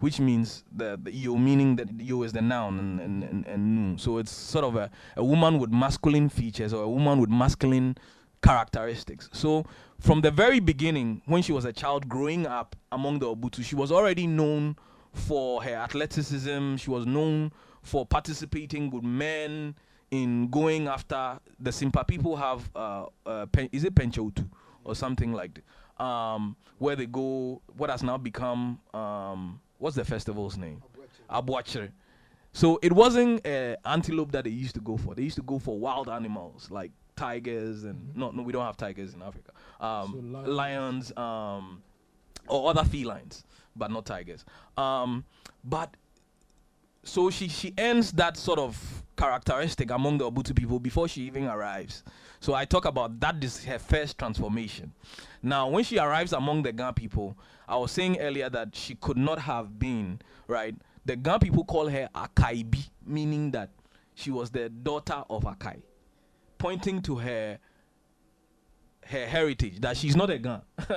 which 0.00 0.20
means 0.20 0.62
the, 0.74 0.98
the 1.02 1.12
yo 1.12 1.36
meaning 1.36 1.76
that 1.76 1.88
yo 1.98 2.22
is 2.22 2.32
the 2.32 2.42
noun 2.42 2.78
and, 2.78 3.00
and, 3.00 3.22
and, 3.24 3.46
and 3.46 3.74
nu. 3.74 3.98
So 3.98 4.18
it's 4.18 4.32
sort 4.32 4.64
of 4.64 4.76
a, 4.76 4.90
a 5.16 5.24
woman 5.24 5.58
with 5.58 5.70
masculine 5.70 6.28
features 6.28 6.72
or 6.72 6.84
a 6.84 6.88
woman 6.88 7.18
with 7.18 7.30
masculine 7.30 7.96
characteristics. 8.42 9.28
So 9.32 9.64
from 9.98 10.20
the 10.20 10.30
very 10.30 10.60
beginning, 10.60 11.22
when 11.26 11.42
she 11.42 11.52
was 11.52 11.64
a 11.64 11.72
child 11.72 12.08
growing 12.08 12.46
up 12.46 12.76
among 12.92 13.20
the 13.20 13.26
Obutu, 13.26 13.64
she 13.64 13.74
was 13.74 13.90
already 13.90 14.26
known 14.26 14.76
for 15.12 15.62
her 15.62 15.74
athleticism. 15.74 16.76
She 16.76 16.90
was 16.90 17.06
known 17.06 17.52
for 17.82 18.04
participating 18.04 18.90
with 18.90 19.02
men 19.02 19.74
in 20.10 20.48
going 20.48 20.88
after 20.88 21.40
the 21.58 21.70
Simpa 21.70 22.06
people 22.06 22.36
have 22.36 22.70
uh, 22.76 23.06
uh 23.24 23.46
pen, 23.46 23.68
is 23.72 23.84
it 23.84 23.94
Penchotu 23.94 24.48
or 24.84 24.94
something 24.94 25.32
like 25.32 25.60
that, 25.98 26.04
um, 26.04 26.56
where 26.78 26.94
they 26.94 27.06
go 27.06 27.60
what 27.76 27.90
has 27.90 28.02
now 28.02 28.16
become 28.16 28.78
um, 28.94 29.60
what's 29.78 29.96
the 29.96 30.04
festival's 30.04 30.56
name? 30.56 30.82
Abuachere. 31.30 31.90
So 32.52 32.78
it 32.82 32.92
wasn't 32.92 33.46
uh, 33.46 33.76
antelope 33.84 34.32
that 34.32 34.44
they 34.44 34.50
used 34.50 34.74
to 34.76 34.80
go 34.80 34.96
for. 34.96 35.14
They 35.14 35.22
used 35.22 35.36
to 35.36 35.42
go 35.42 35.58
for 35.58 35.78
wild 35.78 36.08
animals 36.08 36.70
like 36.70 36.90
tigers 37.14 37.84
and 37.84 38.14
no, 38.16 38.30
no, 38.30 38.42
we 38.42 38.52
don't 38.52 38.64
have 38.64 38.76
tigers 38.76 39.14
in 39.14 39.22
Africa. 39.22 39.52
Um, 39.80 40.12
So 40.44 40.50
lions, 40.50 41.12
um, 41.16 41.82
or 42.48 42.70
other 42.70 42.84
felines, 42.84 43.44
but 43.74 43.90
not 43.90 44.06
tigers. 44.06 44.44
Um, 44.76 45.24
but 45.64 45.94
so 47.06 47.30
she 47.30 47.48
she 47.48 47.72
ends 47.78 48.12
that 48.12 48.36
sort 48.36 48.58
of 48.58 49.04
characteristic 49.16 49.90
among 49.90 50.18
the 50.18 50.30
Obutu 50.30 50.54
people 50.54 50.78
before 50.78 51.08
she 51.08 51.22
even 51.22 51.46
arrives. 51.46 52.04
So 52.40 52.52
I 52.54 52.64
talk 52.64 52.84
about 52.84 53.18
that 53.20 53.42
is 53.42 53.64
her 53.64 53.78
first 53.78 54.18
transformation. 54.18 54.92
Now, 55.42 55.68
when 55.68 55.84
she 55.84 55.98
arrives 55.98 56.32
among 56.32 56.62
the 56.62 56.72
Ga 56.72 56.92
people, 56.92 57.36
I 57.66 57.76
was 57.76 57.92
saying 57.92 58.18
earlier 58.18 58.50
that 58.50 58.74
she 58.74 58.94
could 58.96 59.16
not 59.16 59.38
have 59.38 59.78
been 59.78 60.20
right. 60.46 60.74
The 61.04 61.16
Ga 61.16 61.38
people 61.38 61.64
call 61.64 61.88
her 61.88 62.08
Akaibi, 62.14 62.90
meaning 63.06 63.50
that 63.52 63.70
she 64.14 64.30
was 64.30 64.50
the 64.50 64.68
daughter 64.68 65.22
of 65.30 65.44
Akai, 65.44 65.82
pointing 66.58 67.00
to 67.02 67.16
her 67.16 67.58
her 69.06 69.26
heritage 69.26 69.80
that 69.80 69.96
she's 69.96 70.16
not 70.16 70.30
a 70.30 70.38
Ga. 70.38 70.60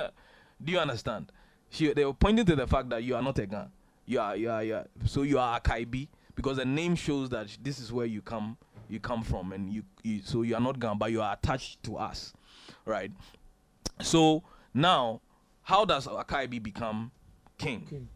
Do 0.62 0.72
you 0.72 0.78
understand? 0.78 1.32
She 1.70 1.92
they 1.92 2.04
were 2.04 2.12
pointing 2.14 2.44
to 2.46 2.56
the 2.56 2.66
fact 2.66 2.90
that 2.90 3.04
you 3.04 3.14
are 3.14 3.22
not 3.22 3.38
a 3.38 3.46
Ga. 3.46 3.66
You 4.10 4.18
are 4.20 4.36
you 4.36 4.50
are, 4.50 4.64
you 4.64 4.74
are 4.74 4.86
so 5.04 5.22
you 5.22 5.38
are 5.38 5.60
Akaibi 5.60 6.08
because 6.34 6.56
the 6.56 6.64
name 6.64 6.96
shows 6.96 7.28
that 7.30 7.46
this 7.62 7.78
is 7.78 7.92
where 7.92 8.06
you 8.06 8.20
come 8.20 8.56
you 8.88 8.98
come 8.98 9.22
from 9.22 9.52
and 9.52 9.72
you, 9.72 9.84
you 10.02 10.20
so 10.24 10.42
you 10.42 10.56
are 10.56 10.60
not 10.60 10.80
gone 10.80 10.98
but 10.98 11.12
you 11.12 11.22
are 11.22 11.32
attached 11.32 11.80
to 11.84 11.96
us, 11.96 12.32
right? 12.84 13.12
So 14.00 14.42
now, 14.74 15.20
how 15.62 15.84
does 15.84 16.08
Akaibi 16.08 16.60
become 16.60 17.12
king? 17.56 17.86
King. 17.88 18.08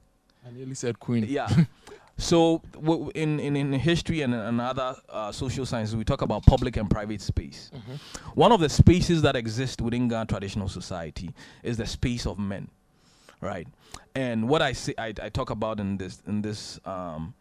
I 0.45 0.51
nearly 0.51 0.75
said 0.75 0.99
queen. 0.99 1.27
Yeah. 1.29 1.49
so 2.19 2.61
w- 2.73 3.13
in, 3.15 3.39
in 3.39 3.55
in 3.55 3.73
history 3.75 4.23
and 4.23 4.35
in 4.35 4.59
other 4.59 4.97
uh, 5.09 5.31
social 5.31 5.65
sciences, 5.65 5.95
we 5.95 6.03
talk 6.05 6.23
about 6.23 6.45
public 6.45 6.77
and 6.77 6.91
private 6.91 7.21
space. 7.21 7.71
One 8.35 8.51
of 8.51 8.59
the 8.61 8.69
spaces 8.69 9.23
that 9.23 9.37
exist 9.37 9.81
within 9.81 10.09
Ghana 10.09 10.27
traditional 10.27 10.69
society 10.69 11.33
is 11.63 11.77
the 11.77 11.87
space 11.87 12.27
of 12.27 12.39
men, 12.39 12.69
right? 13.45 13.69
And 14.15 14.49
what 14.49 14.63
I 14.63 14.73
say, 14.73 14.95
I, 14.99 15.13
I 15.23 15.29
talk 15.29 15.51
about 15.51 15.79
in 15.79 15.97
this 15.99 16.23
in 16.27 16.43
this 16.43 16.81
um, 16.85 17.35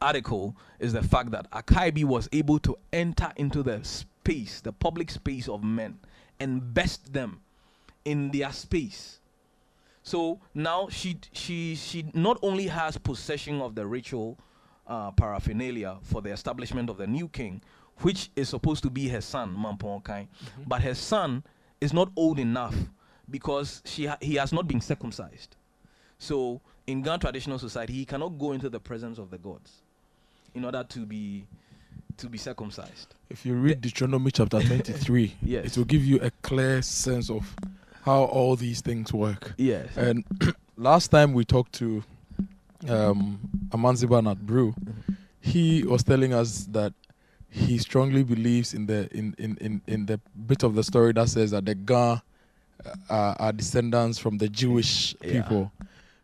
article 0.00 0.56
is 0.78 0.92
the 0.92 1.02
fact 1.02 1.30
that 1.30 1.50
Akaibi 1.50 2.04
was 2.04 2.28
able 2.32 2.58
to 2.60 2.76
enter 2.92 3.32
into 3.36 3.62
the 3.62 3.82
space, 3.84 4.60
the 4.60 4.72
public 4.72 5.10
space 5.10 5.48
of 5.48 5.62
men, 5.62 5.98
and 6.40 6.74
best 6.74 7.12
them 7.12 7.40
in 8.04 8.30
their 8.30 8.52
space. 8.52 9.20
So 10.02 10.40
now 10.54 10.88
she 10.90 11.18
she 11.32 11.74
she 11.74 12.10
not 12.14 12.38
only 12.42 12.66
has 12.66 12.98
possession 12.98 13.60
of 13.60 13.74
the 13.74 13.86
ritual 13.86 14.38
uh, 14.86 15.10
paraphernalia 15.12 15.98
for 16.02 16.22
the 16.22 16.30
establishment 16.30 16.90
of 16.90 16.96
the 16.96 17.06
new 17.06 17.28
king, 17.28 17.62
which 18.02 18.30
is 18.36 18.48
supposed 18.48 18.82
to 18.84 18.90
be 18.90 19.08
her 19.08 19.20
son 19.20 19.56
Mampong 19.56 20.02
Okai, 20.02 20.28
but 20.66 20.82
her 20.82 20.94
son 20.94 21.42
is 21.80 21.92
not 21.92 22.10
old 22.16 22.38
enough 22.38 22.74
because 23.30 23.82
she 23.84 24.06
ha- 24.06 24.18
he 24.20 24.34
has 24.36 24.52
not 24.52 24.66
been 24.68 24.80
circumcised. 24.80 25.56
So 26.18 26.60
in 26.86 27.02
Ghana 27.02 27.18
traditional 27.18 27.58
society, 27.58 27.92
he 27.92 28.04
cannot 28.04 28.38
go 28.38 28.52
into 28.52 28.68
the 28.70 28.80
presence 28.80 29.18
of 29.18 29.30
the 29.30 29.38
gods 29.38 29.82
in 30.54 30.64
order 30.64 30.84
to 30.88 31.06
be 31.06 31.46
to 32.18 32.28
be 32.28 32.38
circumcised. 32.38 33.14
If 33.28 33.44
you 33.44 33.54
read 33.54 33.80
Deuteronomy 33.82 34.30
chapter 34.30 34.60
23, 34.66 35.34
Yes. 35.42 35.66
it 35.66 35.76
will 35.76 35.84
give 35.84 36.02
you 36.04 36.18
a 36.20 36.30
clear 36.42 36.80
sense 36.80 37.28
of 37.28 37.54
how 38.02 38.24
all 38.24 38.56
these 38.56 38.80
things 38.80 39.12
work. 39.12 39.52
Yes. 39.58 39.88
And 39.96 40.24
last 40.78 41.08
time 41.08 41.34
we 41.34 41.44
talked 41.44 41.72
to 41.74 42.02
um, 42.88 43.38
Amanzeba 43.68 44.22
Nat 44.24 44.46
Brew, 44.46 44.74
he 45.40 45.82
was 45.84 46.02
telling 46.02 46.32
us 46.32 46.66
that 46.72 46.94
he 47.50 47.78
strongly 47.78 48.22
believes 48.22 48.72
in 48.74 48.86
the 48.86 49.08
in, 49.16 49.34
in, 49.38 49.56
in, 49.60 49.82
in 49.86 50.06
the 50.06 50.18
bit 50.46 50.62
of 50.62 50.74
the 50.74 50.84
story 50.84 51.12
that 51.12 51.28
says 51.28 51.50
that 51.50 51.64
the 51.66 51.94
uh, 51.94 52.18
are, 53.10 53.36
are 53.38 53.52
descendants 53.52 54.18
from 54.18 54.38
the 54.38 54.48
Jewish 54.48 55.14
Yeah. 55.22 55.42
people. 55.42 55.72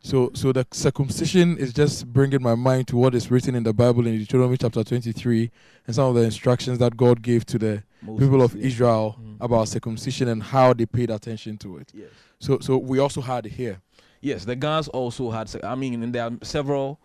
So 0.05 0.31
so 0.35 0.53
the 0.53 0.67
circumcision 0.73 1.57
is 1.59 1.73
just 1.73 2.07
bringing 2.13 2.43
my 2.43 2.57
mind 2.57 2.89
to 2.89 2.97
what 2.97 3.15
is 3.15 3.31
written 3.31 3.55
in 3.55 3.63
the 3.63 3.73
Bible 3.73 4.05
in 4.07 4.19
Deuteronomy 4.19 4.57
chapter 4.57 4.83
23 4.83 5.51
and 5.87 5.95
some 5.95 6.09
of 6.09 6.15
the 6.17 6.23
instructions 6.23 6.79
that 6.79 6.97
God 6.97 7.23
gave 7.23 7.47
to 7.47 7.59
the 7.59 7.83
people 8.19 8.43
of 8.43 8.55
yeah. 8.57 8.67
Israel 8.67 9.17
Mm. 9.23 9.37
about 9.41 9.69
circumcision 9.69 10.27
and 10.29 10.43
how 10.43 10.73
they 10.73 10.87
paid 10.87 11.11
attention 11.11 11.57
to 11.59 11.77
it. 11.79 11.93
Yes. 11.95 12.09
So 12.41 12.59
so 12.61 12.79
we 12.79 12.99
also 12.99 13.21
had 13.21 13.47
it 13.47 13.53
here. 13.53 13.81
Yes, 14.21 14.45
the 14.45 14.57
Ghans 14.57 14.89
also 14.89 15.31
had. 15.31 15.51
I 15.65 15.75
mean, 15.77 16.13
there 16.13 16.25
are 16.25 16.33
several 16.43 16.99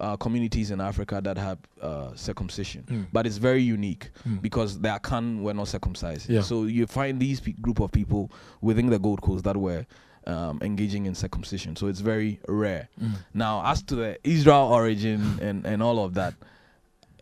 uh, 0.00 0.16
communities 0.16 0.70
in 0.70 0.80
Africa 0.80 1.20
that 1.22 1.38
have 1.38 1.58
uh, 1.80 2.14
circumcision, 2.16 2.82
Mm. 2.88 3.06
but 3.12 3.26
it's 3.26 3.36
very 3.38 3.62
unique 3.62 4.10
Mm. 4.28 4.42
because 4.42 4.80
the 4.80 4.88
Akan 4.88 5.40
were 5.42 5.54
not 5.54 5.68
circumcised. 5.68 6.28
Yeah. 6.28 6.42
So 6.42 6.64
you 6.64 6.86
find 6.86 7.20
these 7.20 7.40
pe- 7.40 7.52
group 7.52 7.80
of 7.80 7.92
people 7.92 8.30
within 8.60 8.88
the 8.90 8.98
Gold 8.98 9.20
Coast 9.22 9.44
that 9.44 9.56
were 9.56 9.86
um, 10.26 10.58
engaging 10.62 11.06
in 11.06 11.14
circumcision. 11.14 11.76
So 11.76 11.86
it's 11.86 12.00
very 12.00 12.40
rare. 12.48 12.88
Mm. 13.00 13.10
Now, 13.34 13.62
as 13.66 13.82
to 13.84 13.94
the 13.94 14.18
Israel 14.24 14.68
origin 14.72 15.38
and 15.42 15.66
and 15.66 15.82
all 15.82 16.02
of 16.04 16.14
that, 16.14 16.34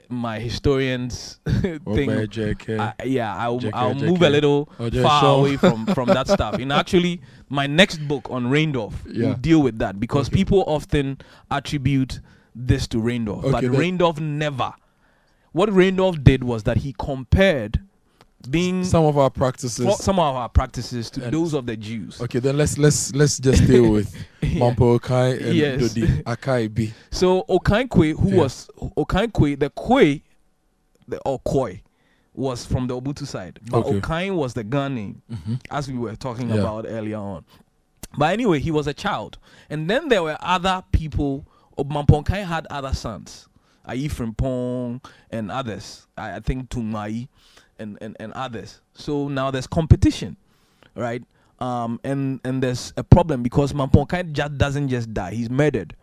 my 0.08 0.38
historians 0.38 1.40
JK. 1.46 2.78
I, 2.78 3.04
yeah, 3.04 3.34
I'll, 3.36 3.58
JK, 3.60 3.70
I'll 3.74 3.94
move 3.94 4.22
a 4.22 4.30
little 4.30 4.68
Oje 4.78 5.02
far 5.02 5.38
away 5.38 5.56
from, 5.56 5.86
from 5.86 6.06
that 6.08 6.28
stuff. 6.36 6.54
And 6.54 6.72
actually, 6.72 7.20
my 7.48 7.66
next 7.66 7.98
book 8.08 8.28
on 8.30 8.46
Reindorf 8.46 8.92
Yeah. 9.10 9.28
will 9.28 9.34
deal 9.34 9.62
with 9.62 9.78
that 9.78 9.98
because 9.98 10.28
Okay. 10.28 10.36
people 10.36 10.64
often 10.66 11.18
attribute 11.50 12.20
this 12.54 12.86
to 12.88 12.98
Reindorf, 12.98 13.42
but 13.42 13.64
Okay, 13.64 13.68
then- 13.68 13.98
Reindorf 13.98 14.20
never. 14.20 14.72
What 15.52 15.68
Reindorf 15.70 16.22
did 16.24 16.44
was 16.44 16.62
that 16.64 16.78
he 16.78 16.94
compared 16.98 17.80
being 18.50 18.82
some 18.84 19.04
of 19.04 19.16
our 19.16 19.30
practices. 19.30 19.98
some 19.98 20.18
of 20.18 20.34
our 20.34 20.48
practices 20.48 21.10
to 21.10 21.20
those 21.30 21.54
of 21.54 21.66
the 21.66 21.76
Jews. 21.76 22.20
okay, 22.20 22.40
then 22.40 22.56
let's 22.56 22.76
let's 22.76 23.14
let's 23.14 23.38
just 23.38 23.66
deal 23.66 23.90
with 23.92 24.12
Yeah. 24.42 24.60
Mampong 24.60 24.98
Okai 24.98 25.40
and 25.44 25.54
Yes. 25.54 25.80
Dodi 25.80 26.22
Akaibi. 26.24 26.92
So 27.12 27.44
Okankwe, 27.48 28.18
who 28.18 28.30
Yeah. 28.30 28.36
was 28.38 28.68
Okankwe, 28.96 29.58
the 29.60 29.70
Kwe, 29.70 30.22
the 31.06 31.18
or 31.20 31.38
Koi, 31.40 31.82
was 32.34 32.64
from 32.66 32.86
the 32.88 33.00
Obutu 33.00 33.26
side, 33.26 33.60
but 33.70 33.84
Okay. 33.86 34.00
Okain 34.00 34.34
was 34.34 34.54
the 34.54 34.64
Gun 34.64 34.94
name. 34.96 35.22
Mm-hmm. 35.30 35.54
as 35.70 35.88
we 35.88 35.96
were 35.98 36.16
talking 36.16 36.48
Yeah. 36.48 36.56
about 36.56 36.86
earlier 36.88 37.18
on. 37.18 37.44
But 38.18 38.32
anyway, 38.32 38.58
he 38.58 38.70
was 38.72 38.86
a 38.88 38.94
child. 38.94 39.38
And 39.70 39.88
then 39.88 40.08
there 40.08 40.22
were 40.22 40.36
other 40.40 40.82
people. 40.92 41.46
Mampong 41.78 42.24
Okai 42.24 42.44
had 42.44 42.66
other 42.70 42.92
sons. 42.94 43.48
Frimpong 43.86 45.04
and 45.30 45.50
others. 45.50 46.06
I, 46.16 46.36
I 46.36 46.40
think 46.40 46.68
Tumai 46.70 47.28
and, 47.78 47.98
and, 48.00 48.16
and 48.20 48.32
others. 48.34 48.80
So 48.94 49.28
now 49.28 49.50
there's 49.50 49.66
competition, 49.66 50.36
right? 50.94 51.22
Um, 51.58 52.00
and, 52.04 52.40
and 52.44 52.62
there's 52.62 52.92
a 52.96 53.04
problem 53.04 53.42
because 53.42 53.72
Mampong 53.72 54.06
Okai 54.08 54.32
just 54.32 54.56
doesn't 54.58 54.88
just 54.88 55.12
die, 55.12 55.32
he's 55.34 55.50
murdered. 55.50 55.94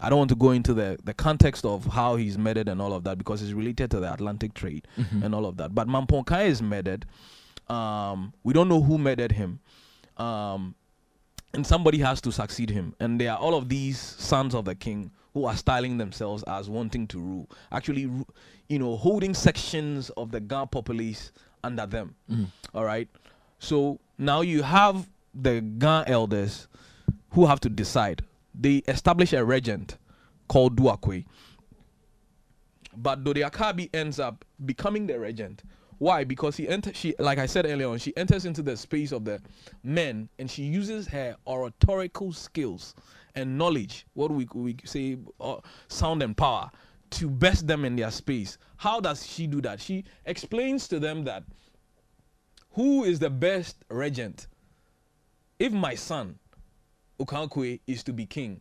I 0.00 0.08
don't 0.08 0.18
want 0.18 0.30
to 0.30 0.36
go 0.36 0.50
into 0.50 0.74
the, 0.74 0.98
the 1.04 1.14
context 1.14 1.64
of 1.64 1.86
how 1.86 2.16
he's 2.16 2.36
murdered 2.36 2.68
and 2.68 2.80
all 2.82 2.92
of 2.92 3.04
that 3.04 3.16
because 3.16 3.42
it's 3.42 3.52
related 3.52 3.90
to 3.92 4.00
the 4.00 4.12
Atlantic 4.12 4.52
trade 4.54 4.86
Mhm. 4.98 5.22
and 5.24 5.34
all 5.34 5.46
of 5.46 5.56
that. 5.58 5.74
But 5.74 5.88
Mampong 5.88 6.24
Okai 6.26 6.46
is 6.46 6.60
murdered. 6.60 7.06
Um, 7.68 8.32
we 8.42 8.52
don't 8.52 8.68
know 8.68 8.82
who 8.82 8.98
murdered 8.98 9.32
him. 9.32 9.60
Um, 10.16 10.74
and 11.54 11.66
somebody 11.66 11.98
has 11.98 12.20
to 12.22 12.32
succeed 12.32 12.70
him. 12.70 12.94
And 13.00 13.20
there 13.20 13.32
are 13.32 13.38
all 13.38 13.54
of 13.54 13.68
these 13.68 13.98
sons 13.98 14.54
of 14.54 14.64
the 14.64 14.74
king 14.74 15.10
who 15.32 15.44
are 15.46 15.56
styling 15.56 15.98
themselves 15.98 16.42
as 16.44 16.68
wanting 16.68 17.06
to 17.08 17.18
rule. 17.18 17.50
Actually, 17.72 18.10
you 18.68 18.78
know, 18.78 18.96
holding 18.96 19.34
sections 19.34 20.10
of 20.10 20.30
the 20.30 20.40
Ga 20.40 20.66
populace 20.66 21.32
under 21.62 21.86
them. 21.86 22.14
Mhm. 22.30 22.46
All 22.74 22.84
right. 22.84 23.08
So 23.58 24.00
now 24.18 24.42
you 24.42 24.62
have 24.62 25.08
the 25.34 25.60
Ga 25.60 26.04
elders 26.06 26.68
who 27.30 27.46
have 27.46 27.60
to 27.60 27.68
decide. 27.68 28.22
They 28.54 28.76
establish 28.86 29.32
a 29.32 29.44
regent 29.44 29.96
called 30.48 30.76
Duakwe. 30.76 31.24
But 32.96 33.24
Dode 33.24 33.38
Akabi 33.38 33.90
ends 33.92 34.20
up 34.20 34.44
becoming 34.64 35.08
the 35.08 35.18
regent. 35.18 35.62
Why? 36.04 36.22
Because 36.22 36.58
he 36.58 36.68
enter 36.68 36.92
she 36.92 37.14
like 37.18 37.38
I 37.38 37.46
said 37.46 37.64
earlier 37.64 37.88
on, 37.88 37.96
she 37.96 38.14
enters 38.14 38.44
into 38.44 38.60
the 38.60 38.76
space 38.76 39.10
of 39.10 39.24
the 39.24 39.40
men 39.82 40.28
and 40.38 40.50
she 40.50 40.62
uses 40.62 41.08
her 41.08 41.34
oratorical 41.46 42.30
skills 42.34 42.94
and 43.34 43.56
knowledge, 43.56 44.04
what 44.12 44.30
we 44.30 44.46
we 44.54 44.76
say 44.84 45.16
uh, 45.40 45.56
sound 45.88 46.22
and 46.22 46.36
power, 46.36 46.70
to 47.12 47.30
best 47.30 47.66
them 47.66 47.86
in 47.86 47.96
their 47.96 48.10
space. 48.10 48.58
How 48.76 49.00
does 49.00 49.26
she 49.26 49.46
do 49.46 49.62
that? 49.62 49.80
She 49.80 50.04
explains 50.26 50.88
to 50.88 51.00
them 51.00 51.24
that 51.24 51.42
who 52.72 53.04
is 53.04 53.18
the 53.18 53.30
best 53.30 53.82
regent? 53.88 54.48
If 55.58 55.72
my 55.72 55.94
son 55.94 56.38
Okankwe 57.18 57.80
is 57.86 58.02
to 58.02 58.12
be 58.12 58.26
king, 58.26 58.60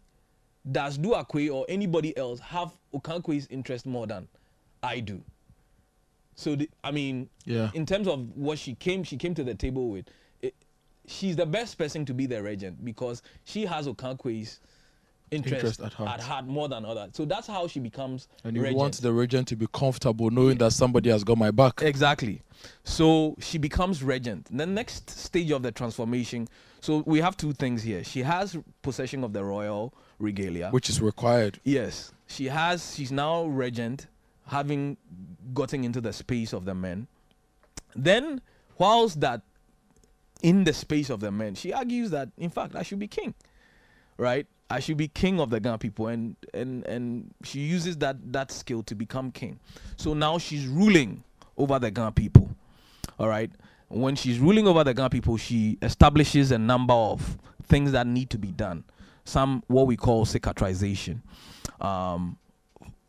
does 0.72 0.98
Duakwe 0.98 1.54
or 1.54 1.66
anybody 1.68 2.16
else 2.16 2.40
have 2.40 2.72
Okankwe's 2.94 3.48
interest 3.48 3.86
more 3.86 4.08
than 4.08 4.30
I 4.82 5.02
do? 5.02 5.22
So 6.36 6.56
the, 6.56 6.70
I 6.84 6.92
mean, 6.92 7.30
Yeah. 7.46 7.70
in 7.74 7.86
terms 7.86 8.08
of 8.08 8.36
what 8.36 8.60
she 8.60 8.76
came, 8.76 9.04
she 9.04 9.18
came 9.18 9.34
to 9.36 9.44
the 9.44 9.56
table 9.56 9.90
with. 9.90 10.06
It, 10.42 10.56
she's 11.08 11.36
the 11.36 11.46
best 11.46 11.78
person 11.78 12.06
to 12.06 12.14
be 12.14 12.26
the 12.26 12.42
regent 12.42 12.84
because 12.84 13.22
she 13.44 13.66
has 13.66 13.88
Okankwe's 13.88 14.60
interest, 15.32 15.80
Interest 15.80 15.82
at 15.82 16.22
heart. 16.22 16.46
more 16.46 16.70
than 16.70 16.86
others. 16.86 17.10
So 17.14 17.26
that's 17.26 17.48
how 17.48 17.68
she 17.68 17.80
becomes 17.80 18.28
And 18.44 18.56
you 18.56 18.62
regent. 18.62 18.78
want 18.78 18.94
the 19.02 19.12
regent 19.12 19.48
to 19.48 19.56
be 19.56 19.66
comfortable 19.74 20.30
knowing 20.30 20.58
that 20.60 20.74
somebody 20.74 21.10
has 21.10 21.24
got 21.24 21.38
my 21.40 21.50
back. 21.50 21.82
Exactly. 21.82 22.42
So 22.84 23.36
she 23.40 23.58
becomes 23.58 24.04
regent. 24.04 24.48
The 24.56 24.66
next 24.68 25.10
stage 25.10 25.50
of 25.52 25.64
the 25.64 25.72
transformation. 25.72 26.48
So 26.82 27.04
we 27.08 27.20
have 27.22 27.36
two 27.36 27.54
things 27.54 27.82
here. 27.82 28.04
She 28.04 28.22
has 28.22 28.56
possession 28.84 29.24
of 29.24 29.34
the 29.34 29.44
royal 29.44 29.94
regalia. 30.20 30.70
Which 30.70 30.90
is 30.90 31.02
required. 31.02 31.60
yes, 31.64 32.12
she 32.28 32.46
has. 32.46 32.96
She's 32.96 33.12
now 33.12 33.46
regent, 33.46 34.08
having 34.54 34.98
gotten 35.54 35.84
into 35.84 36.00
the 36.00 36.14
space 36.14 36.54
of 36.54 36.66
the 36.66 36.76
men. 36.76 37.08
Then, 37.96 38.42
whilst 38.78 39.20
that 39.22 39.42
in 40.42 40.64
the 40.64 40.74
space 40.74 41.10
of 41.10 41.20
the 41.20 41.32
men, 41.32 41.56
she 41.56 41.74
argues 41.74 42.12
that 42.12 42.30
in 42.38 42.50
fact 42.50 42.76
I 42.76 42.84
should 42.84 43.00
be 43.00 43.08
king, 43.08 43.34
right? 44.18 44.46
I 44.70 44.80
should 44.80 44.98
be 44.98 45.08
king 45.08 45.40
of 45.40 45.50
the 45.50 45.60
Ghana 45.60 45.80
people, 45.80 46.08
and 46.08 46.36
and 46.54 46.86
and 46.86 47.34
she 47.44 47.60
uses 47.62 47.98
that 47.98 48.18
that 48.32 48.52
skill 48.52 48.84
to 48.84 48.96
become 48.96 49.32
king. 49.32 49.60
So 49.98 50.14
now 50.14 50.38
she's 50.38 50.68
ruling 50.68 51.24
over 51.58 51.80
the 51.80 51.92
Ghana 51.92 52.12
people, 52.14 52.50
all 53.20 53.28
right. 53.28 53.52
When 53.90 54.16
she's 54.16 54.40
ruling 54.40 54.68
over 54.68 54.84
the 54.84 54.94
Ghana 54.94 55.10
people, 55.10 55.38
she 55.38 55.78
establishes 55.82 56.52
a 56.52 56.58
number 56.58 56.94
of 56.94 57.38
things 57.64 57.92
that 57.92 58.08
need 58.08 58.30
to 58.32 58.38
be 58.38 58.52
done. 58.52 58.84
Some 59.26 59.64
what 59.68 59.88
we 59.88 59.96
call 59.96 60.26
cicatrization. 60.26 61.22
Um, 61.80 62.38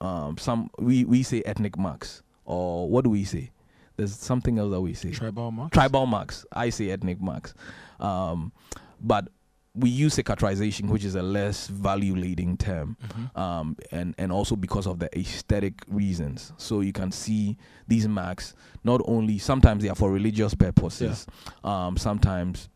um, 0.04 0.38
some 0.38 0.70
we 0.78 1.04
we 1.04 1.22
say 1.22 1.42
ethnic 1.46 1.78
marks, 1.78 2.22
or 2.44 2.88
what 2.88 3.04
do 3.04 3.10
we 3.10 3.24
say? 3.24 3.50
There's 3.96 4.14
something 4.14 4.58
else 4.58 4.72
that 4.72 4.80
we 4.80 4.94
say 4.94 5.10
Tribal 5.12 5.50
marks. 5.52 5.72
tribal 5.74 6.06
marks. 6.06 6.44
I 6.52 6.70
say 6.70 6.90
ethnic 6.90 7.20
marks. 7.20 7.54
Um, 8.00 8.52
but 9.00 9.28
we 9.76 9.90
use 9.90 10.14
cicatrization, 10.16 10.88
which 10.88 11.04
is 11.04 11.14
a 11.16 11.22
less 11.22 11.66
value 11.68 12.14
leading 12.14 12.56
term, 12.56 12.96
Mhm. 13.08 13.36
um, 13.36 13.76
and, 13.90 14.14
and 14.18 14.30
also 14.30 14.54
because 14.56 14.86
of 14.86 14.98
the 15.00 15.08
aesthetic 15.18 15.74
reasons. 15.88 16.52
So 16.58 16.80
you 16.80 16.92
can 16.92 17.10
see 17.10 17.56
these 17.88 18.06
marks 18.06 18.54
not 18.84 19.00
only 19.06 19.38
sometimes 19.38 19.82
they 19.82 19.88
are 19.88 19.96
for 19.96 20.12
religious 20.12 20.54
purposes, 20.54 21.26
um, 21.64 21.96
sometimes 21.96 22.68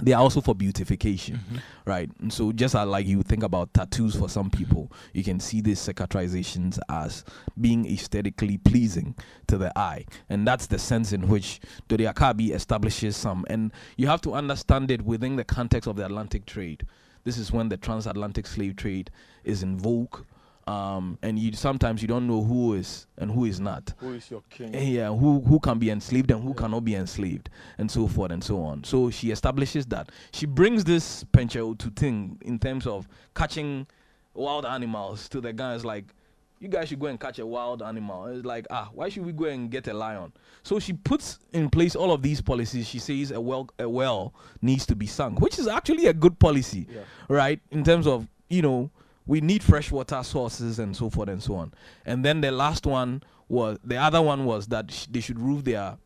they 0.00 0.12
are 0.12 0.22
also 0.22 0.40
for 0.40 0.54
beautification 0.54 1.40
Mhm. 1.50 1.60
right? 1.84 2.10
And 2.20 2.32
so 2.32 2.52
just 2.52 2.74
like 2.74 3.06
you 3.06 3.22
think 3.22 3.42
about 3.42 3.74
tattoos 3.74 4.14
for 4.14 4.28
some 4.28 4.50
people, 4.50 4.92
you 5.12 5.24
can 5.24 5.40
see 5.40 5.60
these 5.60 5.80
cicatrizations 5.80 6.78
as 6.88 7.24
being 7.60 7.84
aesthetically 7.86 8.58
pleasing 8.58 9.14
to 9.46 9.58
the 9.58 9.76
eye, 9.78 10.04
and 10.28 10.46
that's 10.46 10.66
the 10.66 10.78
sense 10.78 11.12
in 11.12 11.28
which 11.28 11.60
Dode 11.88 12.00
Akabi 12.00 12.54
establishes 12.54 13.16
some. 13.16 13.44
And 13.50 13.72
you 13.96 14.06
have 14.06 14.20
to 14.22 14.34
understand 14.34 14.90
it 14.90 15.02
within 15.04 15.36
the 15.36 15.44
context 15.44 15.88
of 15.88 15.96
the 15.96 16.04
Atlantic 16.06 16.46
trade. 16.46 16.86
This 17.24 17.36
is 17.36 17.52
when 17.52 17.68
the 17.68 17.76
transatlantic 17.76 18.46
slave 18.46 18.76
trade 18.76 19.10
is 19.44 19.62
in 19.62 19.78
vogue. 19.78 20.20
Um, 20.68 21.18
and 21.22 21.38
you 21.38 21.52
sometimes 21.54 22.02
you 22.02 22.08
don't 22.08 22.26
know 22.26 22.42
who 22.44 22.74
is 22.74 23.06
and 23.16 23.30
who 23.30 23.46
is 23.46 23.58
not 23.58 23.94
Who 23.98 24.12
is 24.12 24.30
your 24.30 24.42
king? 24.50 24.74
Eh, 24.74 24.82
yeah, 24.82 25.08
who 25.08 25.40
who 25.40 25.58
can 25.60 25.78
be 25.78 25.88
enslaved 25.90 26.30
and 26.30 26.42
who 26.42 26.50
Yeah. 26.50 26.54
cannot 26.56 26.84
be 26.84 26.94
enslaved, 26.94 27.48
and 27.78 27.90
so 27.90 28.06
forth 28.06 28.30
and 28.32 28.44
so 28.44 28.60
on. 28.62 28.84
So 28.84 29.08
she 29.10 29.30
establishes 29.30 29.86
that 29.86 30.10
she 30.32 30.44
brings 30.46 30.84
this 30.84 31.24
penchel 31.32 31.78
to 31.78 31.90
thing 31.90 32.38
in 32.42 32.58
terms 32.58 32.86
of 32.86 33.08
catching 33.34 33.86
wild 34.34 34.66
animals 34.66 35.28
to 35.30 35.40
the 35.40 35.52
guys 35.52 35.84
like. 35.84 36.14
You 36.60 36.66
guys 36.66 36.88
should 36.88 36.98
go 36.98 37.06
and 37.06 37.20
catch 37.20 37.38
a 37.38 37.46
wild 37.46 37.82
animal. 37.82 38.26
It's 38.26 38.44
like, 38.44 38.66
ah, 38.68 38.88
why 38.92 39.10
should 39.10 39.24
we 39.24 39.30
go 39.30 39.44
and 39.44 39.70
get 39.70 39.86
a 39.86 39.94
lion? 39.94 40.32
So 40.64 40.80
she 40.80 40.92
puts 40.92 41.38
in 41.52 41.70
place 41.70 41.94
all 41.94 42.10
of 42.12 42.20
these 42.20 42.40
policies. 42.40 42.84
She 42.88 42.98
says 42.98 43.30
a 43.30 43.40
well, 43.40 43.68
a 43.78 43.88
well 43.88 44.34
needs 44.60 44.84
to 44.86 44.96
be 44.96 45.06
sunk, 45.06 45.40
which 45.40 45.56
is 45.60 45.68
actually 45.68 46.06
a 46.06 46.12
good 46.12 46.36
policy 46.40 46.88
Yeah. 46.92 47.02
right? 47.28 47.60
In 47.70 47.84
terms 47.84 48.08
of, 48.08 48.26
you 48.50 48.62
know, 48.62 48.90
we 49.28 49.40
need 49.40 49.62
freshwater 49.62 50.22
sources 50.24 50.80
and 50.80 50.96
so 50.96 51.08
forth 51.10 51.28
and 51.28 51.40
so 51.42 51.54
on. 51.54 51.72
And 52.04 52.24
then 52.24 52.40
the 52.40 52.50
last 52.50 52.84
one 52.86 53.22
was 53.48 53.78
the 53.84 53.96
other 53.96 54.20
one 54.20 54.44
was 54.44 54.66
that 54.68 54.90
sh- 54.90 55.06
they 55.10 55.20
should 55.20 55.38
roof 55.38 55.62
their 55.64 55.96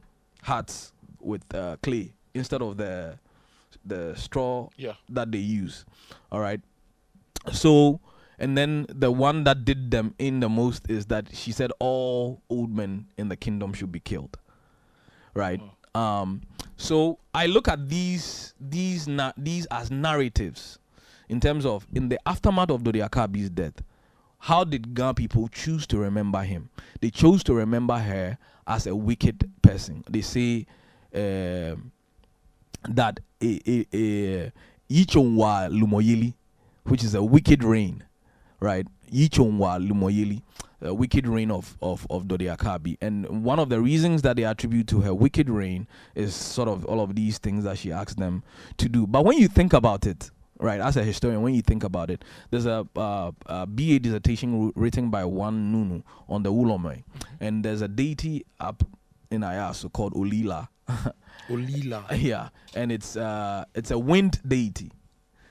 huts 0.42 0.92
with 1.20 1.42
uh, 1.54 1.76
clay 1.82 2.12
instead 2.34 2.60
of 2.60 2.76
the 2.76 3.18
the 3.84 4.14
straw 4.16 4.68
Yeah. 4.76 4.92
that 5.08 5.32
they 5.32 5.38
use. 5.38 5.84
All 6.30 6.40
right. 6.40 6.60
So, 7.52 8.00
and 8.38 8.56
then 8.56 8.86
the 8.88 9.10
one 9.10 9.42
that 9.44 9.64
did 9.64 9.90
them 9.90 10.14
in 10.18 10.40
the 10.40 10.48
most 10.48 10.88
is 10.88 11.06
that 11.06 11.34
she 11.34 11.50
said 11.52 11.72
all 11.80 12.42
old 12.48 12.70
men 12.74 13.06
in 13.16 13.28
the 13.28 13.36
kingdom 13.36 13.72
should 13.72 13.90
be 13.90 14.00
killed. 14.00 14.36
Right. 15.34 15.60
Um. 15.94 16.42
So 16.76 17.18
I 17.34 17.46
look 17.46 17.68
at 17.68 17.88
these 17.88 18.54
these 18.60 19.06
na- 19.08 19.32
these 19.36 19.66
as 19.66 19.90
narratives 19.90 20.78
in 21.32 21.40
terms 21.40 21.64
of 21.64 21.86
in 21.94 22.10
the 22.10 22.18
aftermath 22.28 22.68
of 22.70 22.82
Dodi 22.82 23.00
Akabi's 23.08 23.48
death. 23.48 23.82
How 24.38 24.64
did 24.64 24.94
Ghana 24.94 25.14
people 25.14 25.48
choose 25.48 25.86
to 25.86 25.98
remember 25.98 26.42
him? 26.42 26.68
They 27.00 27.08
chose 27.08 27.42
to 27.44 27.54
remember 27.54 27.96
her 27.96 28.36
as 28.66 28.86
a 28.86 28.94
wicked 28.94 29.50
person. 29.62 30.04
They 30.10 30.20
say 30.20 30.66
um, 31.14 31.90
that 32.86 33.20
Yichonwa 33.40 34.60
Lumoyili, 34.90 36.34
which 36.84 37.02
is 37.02 37.14
a 37.14 37.22
wicked 37.22 37.64
reign, 37.64 38.04
right? 38.60 38.86
Yichonwa 39.10 39.88
Lumoyili, 39.88 40.42
a 40.82 40.92
wicked 40.92 41.26
reign 41.26 41.50
of, 41.50 41.78
of, 41.80 42.06
of 42.10 42.24
Dodi. 42.24 42.96
And 43.00 43.42
one 43.42 43.58
of 43.58 43.70
the 43.70 43.80
reasons 43.80 44.20
that 44.22 44.36
they 44.36 44.44
attribute 44.44 44.86
to 44.88 45.00
her 45.00 45.14
wicked 45.14 45.48
reign 45.48 45.86
is 46.14 46.34
sort 46.34 46.68
of 46.68 46.84
all 46.84 47.00
of 47.00 47.14
these 47.14 47.38
things 47.38 47.64
that 47.64 47.78
she 47.78 47.90
asked 47.90 48.18
them 48.18 48.42
to 48.76 48.88
do. 48.88 49.06
But 49.06 49.24
when 49.24 49.38
you 49.38 49.48
think 49.48 49.72
about 49.72 50.04
it, 50.04 50.30
right, 50.62 50.80
as 50.80 50.96
a 50.96 51.04
historian, 51.04 51.42
when 51.42 51.54
you 51.54 51.62
think 51.62 51.84
about 51.84 52.10
it, 52.10 52.24
there's 52.50 52.66
a, 52.66 52.86
uh, 52.96 53.32
a 53.46 53.66
BA 53.66 53.98
dissertation 53.98 54.72
written 54.74 55.10
by 55.10 55.24
one 55.24 55.72
Nunu 55.72 56.02
on 56.28 56.42
the 56.42 56.52
Ulome, 56.52 57.02
and 57.40 57.64
there's 57.64 57.82
a 57.82 57.88
deity 57.88 58.46
up 58.60 58.82
in 59.30 59.42
Ayasu 59.42 59.92
called 59.92 60.14
Olila. 60.14 60.68
Olila. 61.48 62.04
yeah, 62.20 62.48
and 62.74 62.92
it's 62.92 63.16
uh, 63.16 63.64
it's 63.74 63.90
a 63.90 63.98
wind 63.98 64.40
deity. 64.46 64.92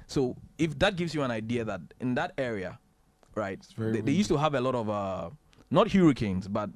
So 0.08 0.36
if 0.58 0.78
that 0.80 0.96
gives 0.96 1.14
you 1.14 1.24
an 1.24 1.32
idea 1.32 1.64
that 1.66 1.82
in 2.00 2.16
that 2.16 2.34
area, 2.38 2.80
right, 3.36 3.60
they, 3.78 4.02
they 4.02 4.12
used 4.12 4.30
to 4.30 4.38
have 4.38 4.56
a 4.56 4.62
lot 4.62 4.76
of 4.76 4.90
uh, 4.90 5.30
not 5.70 5.92
hurricanes, 5.92 6.48
but 6.48 6.70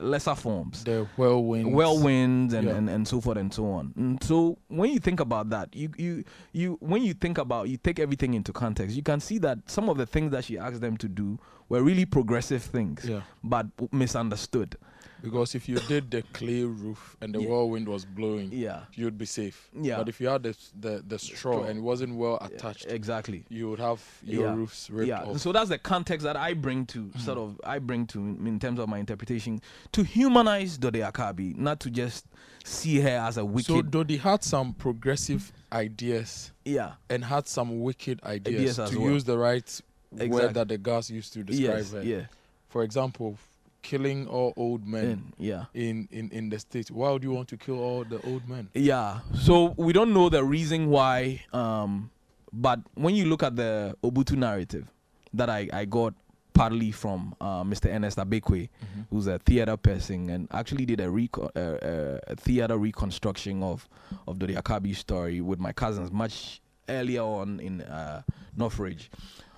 lesser 0.00 0.34
forms 0.34 0.84
The 0.84 1.06
whirlwind. 1.16 1.72
whirlwinds 1.72 2.54
and, 2.54 2.66
Yeah. 2.68 2.74
and, 2.76 2.88
and 2.88 3.06
so 3.06 3.20
forth 3.20 3.36
and 3.38 3.52
so 3.52 3.66
on. 3.66 3.92
And 3.96 4.22
so 4.22 4.58
when 4.68 4.90
you 4.90 4.98
think 4.98 5.20
about 5.20 5.50
that, 5.50 5.74
you, 5.74 5.90
you 5.96 6.24
you 6.52 6.76
when 6.80 7.02
you 7.02 7.14
think 7.14 7.38
about 7.38 7.68
you 7.68 7.76
take 7.76 7.98
everything 7.98 8.34
into 8.34 8.52
context, 8.52 8.96
you 8.96 9.02
can 9.02 9.20
see 9.20 9.38
that 9.38 9.58
some 9.70 9.88
of 9.88 9.98
the 9.98 10.06
things 10.06 10.30
that 10.32 10.44
she 10.44 10.58
asked 10.58 10.80
them 10.80 10.96
to 10.98 11.08
do 11.08 11.38
were 11.68 11.82
really 11.82 12.04
progressive 12.04 12.62
things, 12.62 13.04
Yeah. 13.04 13.22
but 13.42 13.66
misunderstood. 13.92 14.76
Because 15.22 15.54
if 15.54 15.68
you 15.68 15.76
did 15.88 16.10
the 16.10 16.22
clay 16.32 16.64
roof 16.64 17.16
and 17.20 17.34
the 17.34 17.40
Yeah. 17.40 17.48
whirlwind 17.48 17.88
was 17.88 18.04
blowing, 18.04 18.50
Yeah. 18.52 18.80
you'd 18.94 19.16
be 19.16 19.24
safe. 19.26 19.68
Yeah. 19.80 19.98
But 19.98 20.08
if 20.08 20.20
you 20.20 20.28
had 20.28 20.42
the 20.42 20.56
the, 20.78 21.02
the 21.06 21.18
straw 21.18 21.36
straw. 21.36 21.62
and 21.64 21.78
it 21.78 21.82
wasn't 21.82 22.16
well 22.16 22.38
attached, 22.40 22.86
Exactly. 22.88 23.44
you 23.48 23.70
would 23.70 23.78
have 23.78 24.02
your 24.24 24.46
Yeah. 24.46 24.54
roofs 24.54 24.90
ripped 24.90 25.08
yeah. 25.08 25.22
off. 25.22 25.38
So 25.40 25.52
that's 25.52 25.68
the 25.68 25.78
context 25.78 26.24
that 26.24 26.36
I 26.36 26.54
bring 26.54 26.86
to 26.86 27.04
hmm. 27.04 27.18
sort 27.18 27.38
of 27.38 27.60
I 27.64 27.78
bring 27.78 28.06
to 28.08 28.18
in 28.18 28.58
terms 28.58 28.78
of 28.80 28.88
my 28.88 28.98
interpretation 28.98 29.62
to 29.92 30.02
humanize 30.02 30.76
Dode 30.78 30.94
Akabi, 30.94 31.56
not 31.56 31.78
to 31.80 31.90
just 31.90 32.26
see 32.64 33.00
her 33.00 33.08
as 33.28 33.36
a 33.38 33.44
wicked. 33.44 33.66
So 33.66 33.82
Dodi 33.82 34.18
had 34.18 34.42
some 34.44 34.74
progressive 34.74 35.52
ideas 35.72 36.52
yeah. 36.64 36.92
and 37.08 37.24
had 37.24 37.46
some 37.48 37.80
wicked 37.80 38.20
ideas, 38.24 38.54
Ideas 38.60 38.78
as 38.78 38.90
to 38.90 39.00
well. 39.00 39.10
use 39.12 39.24
the 39.24 39.38
right 39.38 39.80
Exactly. 40.12 40.28
word 40.28 40.54
that 40.54 40.68
the 40.68 40.78
guys 40.78 41.10
used 41.10 41.32
to 41.32 41.42
describe 41.42 41.78
Yes. 41.78 41.92
her. 41.92 42.02
Yeah. 42.02 42.26
For 42.68 42.82
example, 42.82 43.38
killing 43.82 44.26
all 44.28 44.52
old 44.56 44.86
men 44.86 45.04
And, 45.04 45.32
yeah. 45.38 45.64
in, 45.74 46.08
in, 46.10 46.30
in 46.30 46.48
the 46.48 46.58
states. 46.58 46.90
Why 46.90 47.10
would 47.10 47.22
you 47.22 47.32
want 47.32 47.48
to 47.48 47.56
kill 47.56 47.78
all 47.80 48.04
the 48.04 48.20
old 48.26 48.48
men? 48.48 48.68
Yeah. 48.74 49.20
So 49.40 49.74
we 49.76 49.92
don't 49.92 50.12
know 50.14 50.28
the 50.28 50.44
reason 50.44 50.88
why, 50.88 51.42
um, 51.52 52.10
but 52.52 52.80
when 52.94 53.14
you 53.14 53.26
look 53.26 53.42
at 53.42 53.56
the 53.56 53.96
Obutu 54.02 54.36
narrative 54.36 54.86
that 55.34 55.50
I, 55.50 55.68
I 55.72 55.84
got 55.84 56.14
partly 56.54 56.90
from 56.92 57.34
uh, 57.40 57.64
Mr. 57.64 57.92
Ernest 57.92 58.18
Abekwe, 58.18 58.68
who's 59.10 59.26
a 59.26 59.38
theater 59.38 59.76
person 59.76 60.28
and 60.30 60.48
actually 60.52 60.84
did 60.84 61.00
a, 61.00 61.06
reco- 61.06 61.50
uh, 61.56 61.60
uh, 61.86 62.18
a 62.28 62.36
theater 62.36 62.76
reconstruction 62.76 63.62
of, 63.62 63.88
of 64.28 64.38
the 64.38 64.46
Akabi 64.48 64.94
story 64.94 65.40
with 65.40 65.58
my 65.58 65.72
cousins 65.72 66.12
much 66.12 66.60
earlier 66.88 67.22
on 67.22 67.58
in 67.60 67.80
uh, 67.82 68.20
Northridge. 68.56 69.10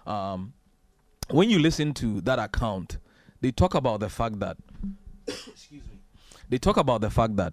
Um, 0.06 0.52
when 1.30 1.50
you 1.50 1.58
listen 1.58 1.94
to 1.94 2.20
that 2.20 2.38
account, 2.38 2.98
they 3.44 3.52
talk 3.52 3.74
about 3.74 4.00
the 4.00 4.08
fact 4.08 4.40
that, 4.40 4.56
excuse 5.28 5.82
me, 5.82 5.98
they 6.48 6.56
talk 6.56 6.78
about 6.78 7.02
the 7.02 7.10
fact 7.10 7.36
that 7.36 7.52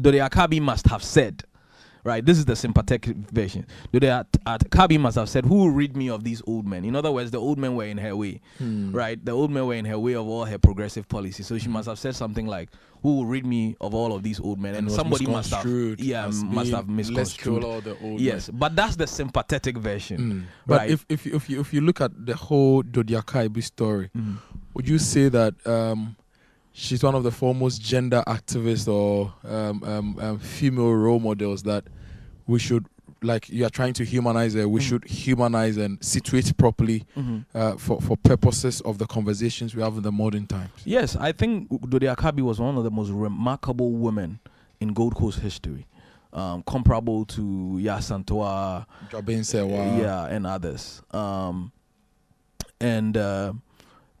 Dode 0.00 0.14
Akabi 0.14 0.60
must 0.62 0.86
have 0.86 1.02
said, 1.02 1.42
right? 2.06 2.24
This 2.24 2.38
is 2.38 2.44
the 2.44 2.54
sympathetic 2.56 3.04
version. 3.32 3.66
Dode 3.92 4.04
At- 4.04 4.32
Akabi 4.46 4.98
must 4.98 5.16
have 5.16 5.28
said, 5.28 5.44
Who 5.44 5.56
will 5.56 5.70
rid 5.70 5.96
me 5.96 6.08
of 6.08 6.22
these 6.24 6.40
old 6.46 6.66
men? 6.66 6.84
In 6.84 6.94
other 6.96 7.10
words, 7.12 7.30
the 7.32 7.38
old 7.38 7.58
men 7.58 7.74
were 7.74 7.84
in 7.84 7.98
her 7.98 8.14
way, 8.16 8.40
right? 8.60 9.22
The 9.22 9.32
old 9.32 9.50
men 9.50 9.66
were 9.66 9.74
in 9.74 9.84
her 9.84 9.98
way 9.98 10.14
of 10.14 10.26
all 10.26 10.44
her 10.44 10.58
progressive 10.58 11.08
policies. 11.08 11.46
So 11.46 11.58
she 11.58 11.68
must 11.68 11.88
have 11.88 11.98
said 11.98 12.14
something 12.14 12.46
like, 12.46 12.70
Who 13.02 13.16
will 13.16 13.26
rid 13.26 13.44
me 13.44 13.76
of 13.80 13.94
all 13.94 14.14
of 14.14 14.22
these 14.22 14.38
old 14.40 14.60
men? 14.60 14.74
And, 14.76 14.86
was 14.86 14.94
somebody 14.94 15.26
must 15.26 15.50
have, 15.50 15.64
misconstrued 15.64 16.00
yeah, 16.00 16.26
must 16.26 16.70
have 16.72 16.88
Let's 16.88 17.08
misconstrued. 17.10 17.62
kill 17.62 17.70
all 17.70 17.80
the 17.80 17.98
old 18.00 18.20
Yes, 18.20 18.48
but 18.52 18.76
that's 18.76 18.96
the 18.96 19.06
sympathetic 19.06 19.76
version. 19.76 20.28
men. 20.28 20.38
Mm. 20.38 20.44
But 20.66 20.78
Right. 20.78 20.90
if, 20.90 21.04
if, 21.08 21.26
you- 21.26 21.34
if, 21.36 21.50
you, 21.50 21.60
if 21.60 21.74
you 21.74 21.80
look 21.80 22.00
at 22.00 22.12
the 22.24 22.36
whole 22.36 22.82
Dodi 22.84 23.20
Akaibi 23.20 23.62
story, 23.62 24.10
Mhm. 24.16 24.36
would 24.74 24.88
you 24.88 24.98
say 24.98 25.28
that 25.28 25.54
um, 25.66 26.16
she's 26.72 27.02
one 27.02 27.14
of 27.14 27.22
the 27.24 27.30
foremost 27.30 27.80
gender 27.82 28.22
activists 28.26 28.86
or 28.92 29.32
um, 29.44 29.82
um, 29.84 30.18
um, 30.20 30.38
female 30.38 30.92
role 30.94 31.18
models 31.20 31.62
that 31.64 31.84
we 32.46 32.58
should 32.58 32.86
like 33.22 33.48
you 33.48 33.64
are 33.64 33.70
trying 33.70 33.92
to 33.94 34.04
humanize 34.04 34.54
her 34.54 34.68
we 34.68 34.80
Mm. 34.80 34.82
should 34.88 35.04
humanize 35.04 35.76
and 35.78 36.02
situate 36.04 36.54
properly 36.56 37.04
Mhm. 37.16 37.44
uh, 37.54 37.76
for, 37.76 38.00
for 38.00 38.16
purposes 38.16 38.80
of 38.82 38.98
the 38.98 39.06
conversations 39.06 39.74
we 39.74 39.82
have 39.82 39.96
in 39.96 40.02
the 40.02 40.12
modern 40.12 40.46
times 40.46 40.70
Yes, 40.84 41.16
I 41.16 41.32
think 41.32 41.68
dodi 41.70 42.14
Akabi 42.14 42.42
was 42.42 42.60
one 42.60 42.76
of 42.76 42.84
the 42.84 42.90
most 42.90 43.10
remarkable 43.10 43.92
women 43.92 44.38
in 44.80 44.92
Gold 44.92 45.14
Coast 45.14 45.38
history, 45.40 45.86
um, 46.34 46.62
comparable 46.64 47.24
to 47.24 47.42
Yaa 47.80 47.98
Asantewaa, 47.98 48.84
Jabin 49.10 49.42
Sewa. 49.44 49.98
yeah, 49.98 50.26
and 50.26 50.46
others. 50.46 51.02
Um, 51.12 51.72
and 52.80 53.16
uh, 53.16 53.54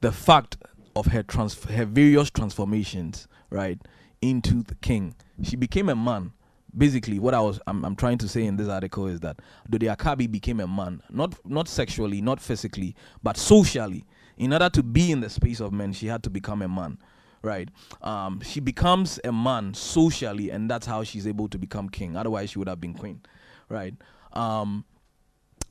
the 0.00 0.12
fact 0.12 0.56
of 0.94 1.06
her 1.08 1.22
trans- 1.22 1.62
her 1.64 1.84
various 1.84 2.30
transformations, 2.30 3.28
right, 3.50 3.78
into 4.22 4.62
the 4.62 4.74
king, 4.76 5.14
she 5.42 5.56
became 5.56 5.88
a 5.90 5.94
man. 5.96 6.32
Basically, 6.76 7.18
what 7.18 7.34
I 7.34 7.40
was 7.40 7.60
I'm, 7.66 7.84
I'm 7.84 7.96
trying 7.96 8.18
to 8.18 8.28
say 8.28 8.44
in 8.44 8.56
this 8.56 8.68
article 8.68 9.06
is 9.06 9.20
that 9.20 9.40
Dode 9.68 9.82
Akabi 9.82 10.30
became 10.30 10.60
a 10.60 10.66
man, 10.66 11.02
not 11.10 11.34
not 11.46 11.68
sexually, 11.68 12.20
not 12.20 12.40
physically, 12.40 12.94
but 13.22 13.36
socially. 13.36 14.04
In 14.36 14.52
order 14.52 14.68
to 14.68 14.82
be 14.82 15.10
in 15.10 15.20
the 15.20 15.30
space 15.30 15.60
of 15.60 15.72
men, 15.72 15.92
she 15.92 16.06
had 16.06 16.22
to 16.24 16.30
become 16.30 16.60
a 16.60 16.68
man, 16.68 16.98
right? 17.42 17.70
Um, 18.02 18.40
she 18.42 18.60
becomes 18.60 19.18
a 19.24 19.32
man 19.32 19.72
socially, 19.72 20.50
and 20.50 20.70
that's 20.70 20.86
how 20.86 21.04
she's 21.04 21.26
able 21.26 21.48
to 21.48 21.58
become 21.58 21.88
king. 21.88 22.16
Otherwise, 22.16 22.50
she 22.50 22.58
would 22.58 22.68
have 22.68 22.80
been 22.80 22.92
queen, 22.92 23.22
right? 23.70 23.94
Um, 24.34 24.84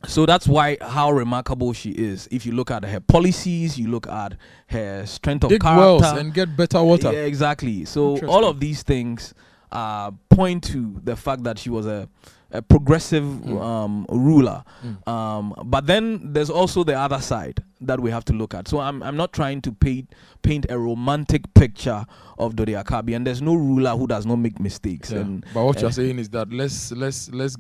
so 0.08 0.26
that's 0.26 0.48
why 0.48 0.78
how 0.82 1.12
remarkable 1.12 1.74
she 1.74 1.92
is. 1.92 2.28
If 2.32 2.46
you 2.46 2.52
look 2.52 2.72
at 2.72 2.84
her 2.84 3.00
policies, 3.00 3.78
you 3.78 3.88
look 3.88 4.08
at 4.08 4.36
her 4.68 5.06
strength 5.06 5.44
of 5.46 5.50
dig 5.50 5.62
character, 5.62 5.82
wells 5.82 6.04
and 6.04 6.34
get 6.34 6.56
better 6.56 6.84
water 6.84 7.12
yeah, 7.12 7.20
exactly. 7.20 7.86
So 7.86 8.18
all 8.28 8.46
of 8.46 8.60
these 8.60 8.84
things 8.84 9.34
uh, 9.76 10.12
point 10.30 10.64
to 10.66 11.00
the 11.04 11.16
fact 11.16 11.44
that 11.44 11.60
she 11.60 11.70
was 11.70 11.86
a, 11.86 12.08
a 12.52 12.62
progressive 12.62 13.24
Mm. 13.24 13.62
um, 13.62 14.06
ruler. 14.10 14.64
Mm. 14.84 15.08
Um, 15.08 15.54
but 15.66 15.88
then 15.88 16.34
there's 16.34 16.50
also 16.50 16.84
the 16.84 16.98
other 16.98 17.20
side 17.22 17.64
that 17.82 18.00
we 18.00 18.12
have 18.12 18.24
to 18.26 18.34
look 18.34 18.54
at. 18.54 18.68
So 18.68 18.80
I'm 18.80 19.04
I'm 19.04 19.18
not 19.18 19.34
trying 19.34 19.62
to 19.62 19.72
paint 19.72 20.14
paint 20.42 20.66
a 20.70 20.78
romantic 20.80 21.54
picture 21.54 22.06
of 22.38 22.56
Dode 22.56 22.70
Akabi, 22.70 23.16
and 23.16 23.26
there's 23.28 23.42
no 23.42 23.56
ruler 23.56 23.92
who 23.98 24.08
does 24.08 24.26
not 24.26 24.38
make 24.38 24.60
mistakes. 24.60 25.12
Yeah. 25.12 25.20
And 25.20 25.46
but 25.54 25.66
what 25.66 25.78
uh, 25.78 25.82
you're 25.82 25.92
saying 25.92 26.20
is 26.20 26.30
that 26.30 26.52
let's 26.52 26.92
let's 26.92 27.30
let's 27.32 27.58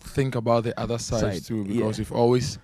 think 0.00 0.34
about 0.34 0.64
the 0.64 0.78
other 0.78 0.98
side, 0.98 1.20
Side, 1.20 1.44
too 1.44 1.64
yeah. 1.66 1.74
because 1.76 1.98
we've 1.98 2.12
always 2.12 2.58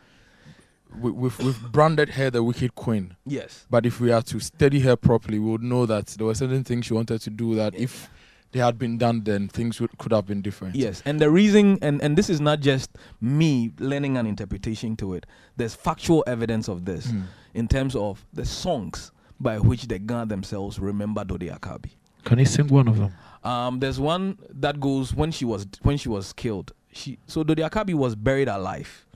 we, 1.01 1.11
we've 1.11 1.39
we've 1.39 1.73
branded 1.73 2.11
her 2.11 2.31
the 2.31 2.43
wicked 2.43 2.75
queen 2.75 3.17
yes, 3.25 3.67
But 3.71 3.87
if 3.87 4.01
we 4.01 4.13
are 4.13 4.23
to 4.23 4.41
study 4.41 4.81
her 4.81 4.97
properly, 4.97 5.39
we 5.39 5.51
would 5.51 5.63
know 5.63 5.87
that 5.87 6.07
there 6.09 6.27
were 6.27 6.35
certain 6.35 6.65
things 6.65 6.87
she 6.87 6.95
wanted 6.95 7.21
to 7.23 7.31
do 7.31 7.55
that 7.55 7.75
if 7.75 8.11
they 8.53 8.59
had 8.61 8.79
been 8.79 8.99
done, 8.99 9.23
then 9.25 9.49
things 9.49 9.81
would, 9.81 9.97
could 9.99 10.13
have 10.13 10.27
been 10.27 10.43
different. 10.43 10.75
Yes, 10.75 11.03
and 11.05 11.21
the 11.21 11.31
reason, 11.31 11.79
and, 11.83 12.03
and 12.03 12.17
this 12.17 12.29
is 12.29 12.41
not 12.41 12.61
just 12.61 12.91
me 13.21 13.71
lending 13.79 14.17
an 14.17 14.27
interpretation 14.27 14.97
to 14.97 15.15
it. 15.15 15.27
There's 15.57 15.75
factual 15.75 16.25
evidence 16.27 16.69
of 16.69 16.85
this 16.85 17.07
Mm. 17.09 17.25
in 17.55 17.69
terms 17.69 17.95
of 17.97 18.25
the 18.33 18.45
songs 18.45 19.13
by 19.39 19.59
which 19.59 19.87
the 19.89 19.99
Ghana 19.99 20.27
themselves 20.27 20.79
remember 20.79 21.25
Dode 21.25 21.41
Akabi. 21.41 21.91
Can 22.25 22.39
you 22.39 22.45
sing 22.45 22.69
one 22.69 22.89
of 22.89 22.99
them? 22.99 23.13
Um, 23.43 23.81
there's 23.81 23.99
one 23.99 24.37
that 24.51 24.79
goes 24.81 25.15
when 25.15 25.31
she 25.31 25.45
was 25.47 25.67
when 25.83 25.97
she 25.97 26.09
was 26.09 26.33
killed. 26.35 26.73
She 26.93 27.19
so 27.27 27.43
Dode 27.43 27.59
Akabi 27.59 27.95
was 27.95 28.15
buried 28.15 28.49
alive. 28.49 29.07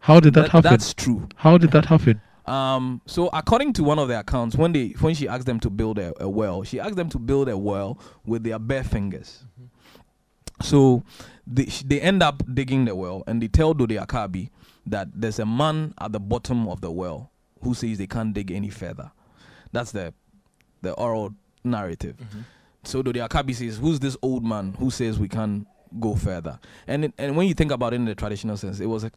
How 0.00 0.20
did 0.20 0.34
that, 0.34 0.48
happen? 0.50 0.70
That's 0.70 0.94
true. 0.94 1.28
How 1.36 1.58
did 1.58 1.72
that 1.72 1.86
happen? 1.86 2.20
Um, 2.48 3.02
so 3.06 3.28
according 3.32 3.74
to 3.74 3.84
one 3.84 3.98
of 3.98 4.08
the 4.08 4.18
accounts, 4.18 4.56
when 4.56 4.72
they 4.72 4.88
when 5.00 5.14
she 5.14 5.28
asked 5.28 5.46
them 5.46 5.60
to 5.60 5.70
build 5.70 5.98
a, 5.98 6.12
a 6.22 6.28
well, 6.28 6.62
she 6.62 6.80
asked 6.80 6.96
them 6.96 7.08
to 7.10 7.18
build 7.18 7.48
a 7.48 7.58
well 7.58 7.98
with 8.24 8.42
their 8.42 8.58
bare 8.58 8.84
fingers. 8.84 9.44
So 10.62 11.04
they 11.46 11.66
they 11.84 12.00
end 12.00 12.22
up 12.22 12.42
digging 12.52 12.86
the 12.86 12.94
well, 12.94 13.22
and 13.26 13.42
they 13.42 13.48
tell 13.48 13.74
Dode 13.74 13.90
Akabi 13.90 14.50
that 14.86 15.08
there's 15.14 15.38
a 15.38 15.46
man 15.46 15.94
at 16.00 16.12
the 16.12 16.20
bottom 16.20 16.66
of 16.68 16.80
the 16.80 16.90
well 16.90 17.30
who 17.62 17.74
says 17.74 17.98
they 17.98 18.06
can't 18.06 18.32
dig 18.32 18.50
any 18.50 18.70
further. 18.70 19.10
That's 19.72 19.92
the 19.92 20.14
the 20.82 20.92
oral 20.94 21.34
narrative. 21.64 22.16
So 22.84 23.02
Dode 23.02 23.16
Akabi 23.16 23.54
says, 23.54 23.76
"Who's 23.78 24.00
this 24.00 24.16
old 24.22 24.44
man 24.44 24.74
who 24.78 24.90
says 24.90 25.18
we 25.18 25.28
can't 25.28 25.66
go 26.00 26.14
further?" 26.14 26.58
And 26.86 27.04
it, 27.04 27.12
and 27.18 27.36
when 27.36 27.46
you 27.46 27.54
think 27.54 27.72
about 27.72 27.92
it 27.92 27.96
in 27.96 28.06
the 28.06 28.14
traditional 28.14 28.56
sense, 28.56 28.80
it 28.80 28.86
was 28.86 29.04
a, 29.04 29.10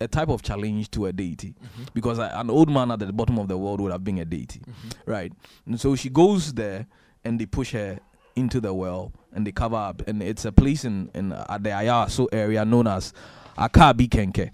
a 0.00 0.08
type 0.08 0.28
of 0.28 0.42
challenge 0.42 0.90
to 0.90 1.06
a 1.06 1.12
deity 1.12 1.54
because 1.94 2.18
a- 2.18 2.32
an 2.38 2.50
old 2.50 2.68
man 2.70 2.90
at 2.90 2.98
the 2.98 3.12
bottom 3.12 3.38
of 3.38 3.48
the 3.48 3.56
world 3.56 3.80
would 3.80 3.92
have 3.92 4.02
been 4.04 4.18
a 4.18 4.24
deity, 4.24 4.60
right? 5.06 5.32
And 5.66 5.80
so 5.80 5.94
she 5.96 6.08
goes 6.10 6.52
there, 6.54 6.86
and 7.24 7.40
they 7.40 7.46
push 7.46 7.72
her 7.72 7.98
into 8.36 8.60
the 8.60 8.74
well, 8.74 9.12
and 9.32 9.46
they 9.46 9.52
cover 9.52 9.76
up, 9.76 10.02
and 10.08 10.22
it's 10.22 10.44
a 10.44 10.52
place 10.52 10.84
in 10.84 11.10
in 11.14 11.32
uh, 11.32 11.58
the 11.60 11.70
Ayaso 11.70 12.26
area 12.32 12.64
known 12.64 12.86
as 12.86 13.12
Akabi 13.56 14.08
Kenke. 14.08 14.50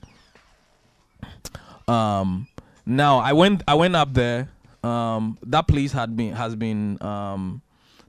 Um, 1.88 2.46
now 2.86 3.18
I 3.18 3.32
went 3.32 3.62
I 3.66 3.74
went 3.74 3.96
up 3.96 4.14
there. 4.14 4.48
Um, 4.82 5.38
that 5.44 5.66
place 5.68 5.92
had 5.92 6.16
been 6.16 6.34
has 6.34 6.56
been 6.56 7.02
um 7.02 7.62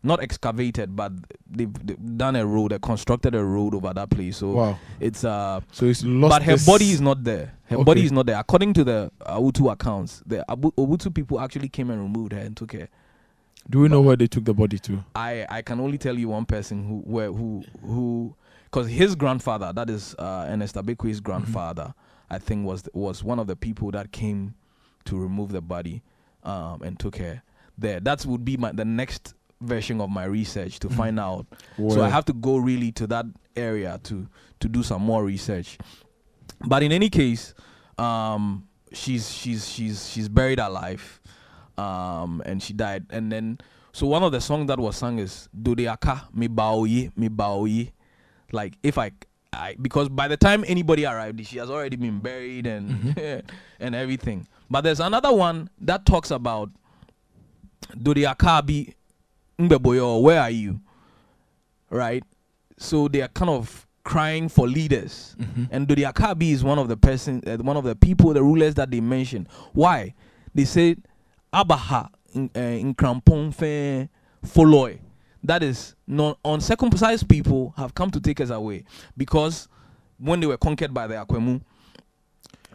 not 0.03 0.21
excavated, 0.23 0.95
but 0.95 1.11
they've, 1.49 1.71
they've 1.85 2.17
done 2.17 2.35
a 2.35 2.45
road, 2.45 2.71
they 2.71 2.79
constructed 2.79 3.35
a 3.35 3.43
road 3.43 3.75
over 3.75 3.93
that 3.93 4.09
place. 4.09 4.37
So 4.37 4.51
Wow. 4.51 4.79
it's 4.99 5.23
uh 5.23 5.61
So 5.71 5.85
it's 5.85 6.03
lost. 6.03 6.31
but 6.31 6.43
her 6.43 6.57
body 6.65 6.91
is 6.91 7.01
not 7.01 7.23
there. 7.23 7.53
Her 7.69 7.83
body 7.83 8.03
is 8.05 8.11
not 8.11 8.25
there. 8.25 8.39
According 8.39 8.73
to 8.73 8.83
the 8.83 9.11
Utu 9.39 9.69
accounts, 9.69 10.23
the 10.25 10.43
Obutu 10.49 11.13
people 11.13 11.39
actually 11.39 11.69
came 11.69 11.89
and 11.91 12.01
removed 12.01 12.33
her 12.33 12.39
and 12.39 12.57
took 12.57 12.71
her. 12.73 12.87
Do 13.69 13.79
we 13.81 13.89
know 13.89 14.01
where 14.01 14.15
they 14.15 14.27
took 14.27 14.43
the 14.45 14.53
body 14.55 14.79
to? 14.79 15.03
I, 15.15 15.45
I 15.47 15.61
can 15.61 15.79
only 15.79 15.97
tell 15.99 16.17
you 16.17 16.29
one 16.29 16.45
person 16.45 16.83
who 16.87 16.97
where 17.05 17.31
who 17.31 17.63
who 17.83 18.35
because 18.65 18.87
his 18.89 19.15
grandfather, 19.15 19.71
that 19.73 19.89
is 19.89 20.15
uh, 20.17 20.47
Ernest 20.49 20.75
Abekwe's 20.75 21.19
grandfather, 21.19 21.93
I 22.29 22.39
think 22.39 22.65
was 22.65 22.83
was 22.93 23.23
one 23.23 23.37
of 23.37 23.45
the 23.47 23.55
people 23.55 23.91
that 23.91 24.11
came 24.11 24.55
to 25.05 25.17
remove 25.19 25.51
the 25.51 25.61
body 25.61 26.01
um, 26.43 26.81
and 26.81 26.97
took 26.99 27.17
her. 27.17 27.43
there. 27.77 27.99
That 27.99 28.25
would 28.25 28.43
be 28.45 28.57
my 28.57 28.71
the 28.71 28.85
next 28.85 29.33
version 29.61 30.01
of 30.01 30.09
my 30.09 30.25
research 30.25 30.79
to 30.79 30.87
Mm. 30.89 30.95
find 30.97 31.19
out. 31.19 31.45
So 31.77 32.01
I 32.03 32.09
have 32.09 32.25
to 32.25 32.33
go 32.33 32.57
really 32.57 32.91
to 32.93 33.07
that 33.07 33.25
area 33.55 33.99
to 34.03 34.27
to 34.59 34.67
do 34.69 34.83
some 34.83 35.01
more 35.01 35.23
research. 35.23 35.77
But 36.65 36.83
in 36.83 36.91
any 36.91 37.09
case, 37.09 37.53
um, 37.97 38.67
she's 38.93 39.31
she's 39.31 39.67
she's 39.67 40.09
she's 40.09 40.29
buried 40.29 40.59
alive, 40.59 41.21
um, 41.77 42.41
and 42.45 42.61
she 42.61 42.73
died. 42.73 43.05
And 43.09 43.31
then 43.31 43.59
so 43.93 44.07
one 44.07 44.23
of 44.23 44.31
the 44.31 44.41
songs 44.41 44.67
that 44.67 44.79
was 44.79 44.95
sung 44.97 45.19
is 45.19 45.49
Dodeaka 45.59 46.27
mi 46.33 46.47
baoye 46.47 47.11
mi 47.15 47.29
baoye, 47.29 47.91
like 48.51 48.77
if 48.83 48.97
I. 48.97 49.11
I, 49.53 49.75
because 49.81 50.07
by 50.07 50.29
the 50.29 50.37
time 50.37 50.63
anybody 50.65 51.05
arrived, 51.05 51.45
she 51.45 51.57
has 51.57 51.69
already 51.69 51.97
been 51.97 52.19
buried 52.19 52.65
and 52.65 53.17
and 53.81 53.93
everything. 53.95 54.47
But 54.69 54.85
there's 54.85 55.01
another 55.01 55.33
one 55.33 55.69
that 55.81 56.05
talks 56.05 56.31
about 56.31 56.69
Dodeaka 57.97 58.65
Mbeboyo, 59.69 60.21
where 60.21 60.41
are 60.41 60.49
you? 60.51 60.79
Right? 61.89 62.23
So 62.77 63.07
they 63.07 63.21
are 63.21 63.27
kind 63.29 63.49
of 63.49 63.87
crying 64.03 64.49
for 64.49 64.67
leaders. 64.67 65.35
Mhm. 65.39 65.67
And 65.71 65.87
Dodi 65.87 66.11
Akabi 66.11 66.51
is 66.51 66.63
one 66.63 66.79
of 66.79 66.87
the 66.87 66.97
person, 66.97 67.41
uh, 67.45 67.57
one 67.57 67.77
of 67.77 67.83
the 67.83 67.95
people, 67.95 68.33
the 68.33 68.41
rulers 68.41 68.73
that 68.75 68.89
they 68.91 68.99
mention. 69.01 69.47
Why? 69.73 70.13
They 70.55 70.65
say 70.65 70.95
Abaha 71.53 72.09
in 72.33 72.49
uh, 72.55 72.59
in 72.59 74.09
Foloi. 74.45 74.99
That 75.43 75.63
is 75.63 75.95
non 76.07 76.35
uncircumcised 76.45 77.27
people 77.27 77.73
have 77.77 77.93
come 77.95 78.11
to 78.11 78.19
take 78.19 78.39
us 78.41 78.49
away 78.49 78.83
because 79.17 79.67
when 80.19 80.39
they 80.39 80.47
were 80.47 80.57
conquered 80.57 80.93
by 80.93 81.07
the 81.07 81.15
Akwamu, 81.15 81.61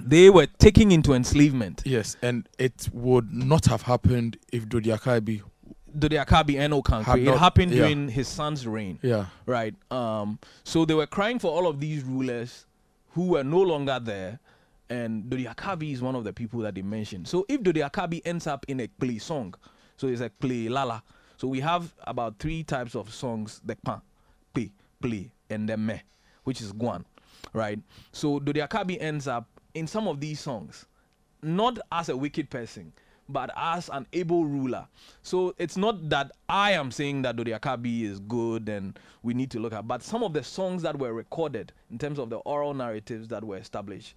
they 0.01 0.31
were 0.31 0.47
taken 0.47 0.91
into 0.91 1.13
enslavement. 1.15 1.83
Yes, 1.85 2.17
and 2.23 2.49
it 2.59 2.89
would 2.93 3.33
not 3.33 3.67
have 3.67 3.83
happened 3.83 4.37
if 4.53 4.69
Dodiakabi. 4.69 5.43
Dodi 5.97 6.23
Akabi 6.25 6.59
and 6.59 6.73
Okankwe. 6.75 7.05
Had 7.05 7.19
It 7.21 7.25
not- 7.25 7.39
happened 7.39 7.73
yeah. 7.73 7.79
during 7.83 8.09
his 8.09 8.29
son's 8.29 8.67
reign. 8.67 8.99
Yeah. 9.03 9.27
right 9.47 9.75
um 9.91 10.39
so 10.65 10.85
they 10.85 10.95
were 10.95 11.07
crying 11.07 11.39
for 11.39 11.51
all 11.51 11.67
of 11.67 11.81
these 11.81 12.03
rulers 12.03 12.67
who 13.15 13.29
were 13.29 13.45
no 13.45 13.61
longer 13.63 13.99
there 14.03 14.39
and 14.91 15.25
Dodi 15.25 15.47
Akabi 15.53 15.93
is 15.93 16.03
one 16.03 16.15
of 16.15 16.25
the 16.25 16.33
people 16.33 16.61
that 16.61 16.75
they 16.75 16.83
mentioned 16.83 17.27
so 17.27 17.45
if 17.49 17.61
Dodi 17.63 17.89
Akabi 17.89 18.21
ends 18.25 18.47
up 18.47 18.65
in 18.69 18.81
a 18.81 18.87
play 18.89 19.19
song 19.19 19.55
so 19.97 20.07
it's 20.09 20.21
a 20.21 20.31
play 20.31 20.69
lala 20.69 21.03
so 21.39 21.49
we 21.49 21.61
have 21.61 21.95
about 22.05 22.39
three 22.39 22.63
types 22.63 22.95
of 22.95 23.13
songs 23.13 23.61
the 23.65 23.75
pa 23.77 24.01
play 24.55 24.71
play 25.01 25.31
and 25.51 25.69
the 25.69 25.77
me 25.77 26.01
which 26.45 26.61
is 26.61 26.73
guan 26.73 27.05
right 27.53 27.79
so 28.13 28.39
Dodi 28.39 28.67
Akabi 28.67 28.99
ends 29.01 29.27
up 29.27 29.49
in 29.75 29.87
some 29.87 30.07
of 30.09 30.21
these 30.21 30.41
songs 30.41 30.85
not 31.43 31.79
as 31.93 32.09
a 32.09 32.17
wicked 32.17 32.49
person, 32.51 32.93
but 33.29 33.51
as 33.57 33.89
an 33.93 34.07
able 34.13 34.45
ruler. 34.45 34.87
So 35.23 35.55
it's 35.59 35.77
not 35.77 36.09
that 36.11 36.33
I 36.49 36.73
am 36.73 36.91
saying 36.91 37.23
that 37.23 37.37
Dodi 37.37 37.59
Akabi 37.59 38.03
is 38.03 38.21
good 38.21 38.69
and 38.69 38.99
we 39.23 39.35
need 39.35 39.51
to 39.53 39.59
look 39.59 39.73
at, 39.73 39.87
but 39.87 40.03
some 40.03 40.23
of 40.23 40.33
the 40.33 40.43
songs 40.43 40.83
that 40.83 40.99
were 40.99 41.13
recorded 41.13 41.73
in 41.91 41.99
terms 41.99 42.19
of 42.19 42.31
the 42.31 42.37
oral 42.39 42.75
narratives 42.75 43.29
that 43.29 43.43
were 43.43 43.57
established 43.57 44.15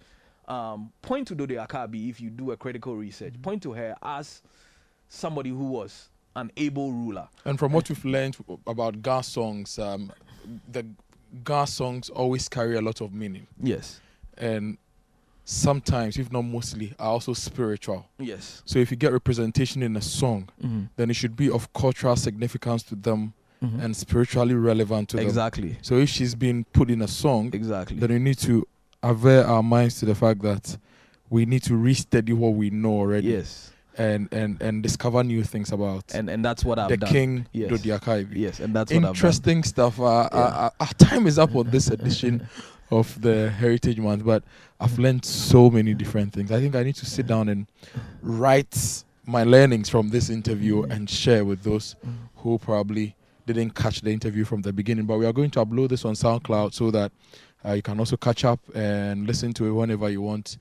um, 0.48 0.92
point 1.02 1.28
to 1.28 1.36
Dodi 1.36 1.64
Akabi 1.64 2.10
if 2.10 2.20
you 2.20 2.30
do 2.30 2.50
a 2.50 2.56
critical 2.56 2.96
research. 2.96 3.34
Point 3.40 3.62
to 3.62 3.72
her 3.72 3.96
as 4.02 4.42
somebody 5.08 5.50
who 5.50 5.64
was 5.64 6.08
an 6.36 6.50
able 6.56 6.92
ruler. 6.92 7.28
And 7.44 7.58
from 7.58 7.72
what 7.72 7.88
we've 7.88 8.04
learned 8.04 8.36
about 8.66 9.02
Ga 9.02 9.20
songs, 9.20 9.78
um, 9.78 10.12
the 10.70 10.86
Ga 11.44 11.64
songs 11.64 12.08
always 12.10 12.48
carry 12.48 12.76
a 12.76 12.80
lot 12.80 13.00
of 13.00 13.12
meaning. 13.12 13.46
Yes. 13.62 14.00
And 14.38 14.78
sometimes, 15.50 16.16
if 16.16 16.30
not 16.32 16.42
mostly, 16.42 16.92
are 16.98 17.08
also 17.10 17.32
spiritual. 17.34 18.06
Yes. 18.18 18.62
So 18.64 18.78
if 18.78 18.90
you 18.90 18.96
get 18.96 19.12
representation 19.12 19.82
in 19.82 19.96
a 19.96 20.00
song, 20.00 20.48
Mm-hmm. 20.62 20.82
then 20.96 21.10
it 21.10 21.14
should 21.14 21.34
be 21.36 21.50
of 21.50 21.72
cultural 21.72 22.16
significance 22.16 22.82
to 22.84 22.94
them 22.94 23.32
Mhm. 23.62 23.82
and 23.84 23.96
spiritually 23.96 24.54
relevant 24.54 25.08
to 25.10 25.16
them. 25.16 25.26
Exactly. 25.26 25.76
So 25.82 25.96
if 25.98 26.08
she's 26.08 26.34
been 26.34 26.64
put 26.72 26.88
in 26.90 27.02
a 27.02 27.08
song, 27.08 27.50
Exactly. 27.52 27.98
then 27.98 28.10
we 28.10 28.18
need 28.18 28.38
to 28.38 28.66
avert 29.02 29.46
our 29.46 29.62
minds 29.62 29.98
to 30.00 30.06
the 30.06 30.14
fact 30.14 30.40
that 30.42 30.78
we 31.28 31.44
need 31.46 31.62
to 31.64 31.72
restudy 31.74 32.32
what 32.32 32.54
we 32.54 32.70
know 32.70 32.92
already 33.02 33.28
yes. 33.28 33.70
and, 33.98 34.28
and, 34.32 34.60
and 34.62 34.82
discover 34.82 35.22
new 35.24 35.42
things 35.44 35.72
about 35.72 36.04
And 36.14 36.30
and 36.30 36.42
that's 36.44 36.64
what 36.64 36.78
I've 36.78 36.88
the 36.90 36.96
done. 36.96 37.10
King 37.12 37.46
Yes. 37.52 37.70
Dodiakaibi. 37.70 38.36
Yes, 38.36 38.60
and 38.60 38.74
that's 38.74 38.90
what 38.92 38.96
I've 38.98 39.02
done. 39.02 39.14
Interesting 39.14 39.62
stuff. 39.64 40.00
Uh, 40.00 40.28
Yeah. 40.32 40.38
uh, 40.38 40.70
our 40.80 40.94
time 40.96 41.26
is 41.26 41.38
up 41.38 41.54
on 41.54 41.68
this 41.70 41.90
edition 41.90 42.46
of 42.90 43.20
the 43.20 43.50
Heritage 43.50 43.98
Month, 43.98 44.24
but 44.24 44.42
I've 44.80 44.98
learned 44.98 45.24
so 45.24 45.70
many 45.70 45.94
different 45.94 46.32
things. 46.32 46.50
I 46.50 46.60
think 46.60 46.74
I 46.74 46.82
need 46.82 46.96
to 46.96 47.06
sit 47.06 47.26
down 47.26 47.48
and 47.48 47.66
write 48.22 49.04
my 49.26 49.44
learnings 49.44 49.88
from 49.88 50.08
this 50.08 50.30
interview 50.30 50.82
and 50.84 51.08
share 51.08 51.44
with 51.44 51.62
those 51.62 51.94
who 52.36 52.58
probably 52.58 53.14
didn't 53.46 53.70
catch 53.70 54.00
the 54.00 54.10
interview 54.10 54.44
from 54.44 54.62
the 54.62 54.72
beginning. 54.72 55.06
But 55.06 55.18
we 55.18 55.26
are 55.26 55.32
going 55.32 55.50
to 55.50 55.64
upload 55.64 55.90
this 55.90 56.04
on 56.04 56.14
SoundCloud 56.14 56.74
so 56.74 56.90
that 56.90 57.12
uh, 57.64 57.72
you 57.72 57.82
can 57.82 57.98
also 57.98 58.16
catch 58.16 58.44
up 58.44 58.60
and 58.74 59.26
listen 59.26 59.52
to 59.54 59.66
it 59.66 59.72
whenever 59.72 60.08
you 60.08 60.22
want. 60.22 60.58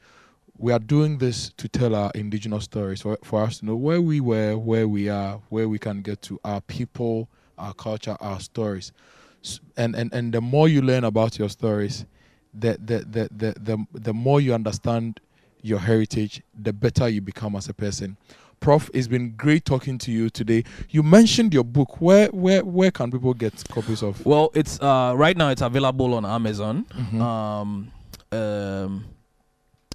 We 0.58 0.74
are 0.74 0.80
doing 0.80 1.18
this 1.18 1.52
to 1.58 1.70
tell 1.70 1.96
our 1.96 2.12
indigenous 2.16 2.66
stories 2.66 3.02
for, 3.02 3.18
for 3.24 3.44
us 3.44 3.60
to 3.60 3.66
know 3.66 3.76
where 3.76 4.02
we 4.02 4.20
were, 4.20 4.58
where 4.58 4.88
we 4.88 5.08
are, 5.08 5.40
where 5.50 5.70
we 5.70 5.80
can 5.80 6.02
get 6.02 6.22
to, 6.24 6.40
our 6.44 6.62
people, 6.62 7.30
our 7.58 7.74
culture, 7.74 8.18
our 8.20 8.40
stories. 8.40 8.92
And, 9.78 9.96
and, 9.96 10.14
and 10.14 10.34
the 10.34 10.42
more 10.42 10.68
you 10.68 10.82
learn 10.82 11.06
about 11.06 11.40
your 11.40 11.48
stories, 11.50 12.06
the, 12.54 12.78
the, 12.84 13.00
the, 13.00 13.30
the, 13.36 13.54
the, 13.60 13.86
the 13.94 14.14
more 14.14 14.42
you 14.42 14.54
understand 14.54 15.20
your 15.62 15.80
heritage, 15.80 16.42
the 16.62 16.72
better 16.74 17.08
you 17.10 17.22
become 17.22 17.56
as 17.56 17.68
a 17.70 17.74
person. 17.74 18.18
Prof, 18.60 18.90
it's 18.94 19.08
been 19.08 19.32
great 19.38 19.64
talking 19.64 19.98
to 20.00 20.12
you 20.12 20.30
today. 20.30 20.64
You 20.90 21.02
mentioned 21.02 21.54
your 21.54 21.64
book. 21.64 22.02
Where 22.02 22.28
where 22.28 22.62
where 22.64 22.92
can 22.92 23.10
people 23.10 23.34
get 23.34 23.54
copies 23.70 24.04
of? 24.04 24.26
Well, 24.26 24.52
it's 24.54 24.78
uh 24.82 25.14
right 25.16 25.38
now 25.38 25.48
it's 25.50 25.62
available 25.62 26.14
on 26.14 26.26
Amazon. 26.26 26.86
Mhm. 26.94 27.22
Um, 27.22 27.92
um, 28.38 29.06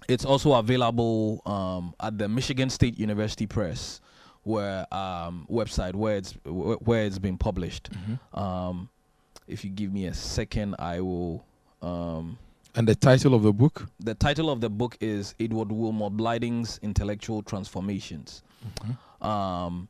it's 0.08 0.24
also 0.24 0.54
available 0.54 1.42
um 1.44 1.94
at 2.00 2.16
the 2.16 2.26
Michigan 2.26 2.70
State 2.70 2.98
University 2.98 3.46
Press, 3.46 4.00
where 4.44 4.86
um 4.94 5.46
website 5.50 5.94
where 5.94 6.16
it's 6.16 6.32
where 6.44 7.04
it's 7.04 7.18
been 7.18 7.36
published. 7.36 7.90
Mhm. 7.92 8.38
Um, 8.38 8.88
if 9.46 9.62
you 9.62 9.70
give 9.70 9.92
me 9.92 10.06
a 10.06 10.14
second, 10.14 10.74
I 10.78 11.00
will. 11.00 11.44
Um, 11.84 12.38
And 12.76 12.88
the 12.88 12.94
title 12.94 13.34
of 13.34 13.42
the 13.42 13.52
book? 13.52 13.86
the 14.00 14.14
title 14.14 14.50
of 14.50 14.60
the 14.60 14.70
book 14.70 14.96
is 15.00 15.34
Edward 15.38 15.70
Wilmot 15.70 16.16
Blyden's 16.16 16.78
Intellectual 16.82 17.42
Transformations. 17.42 18.42
Um, 19.20 19.88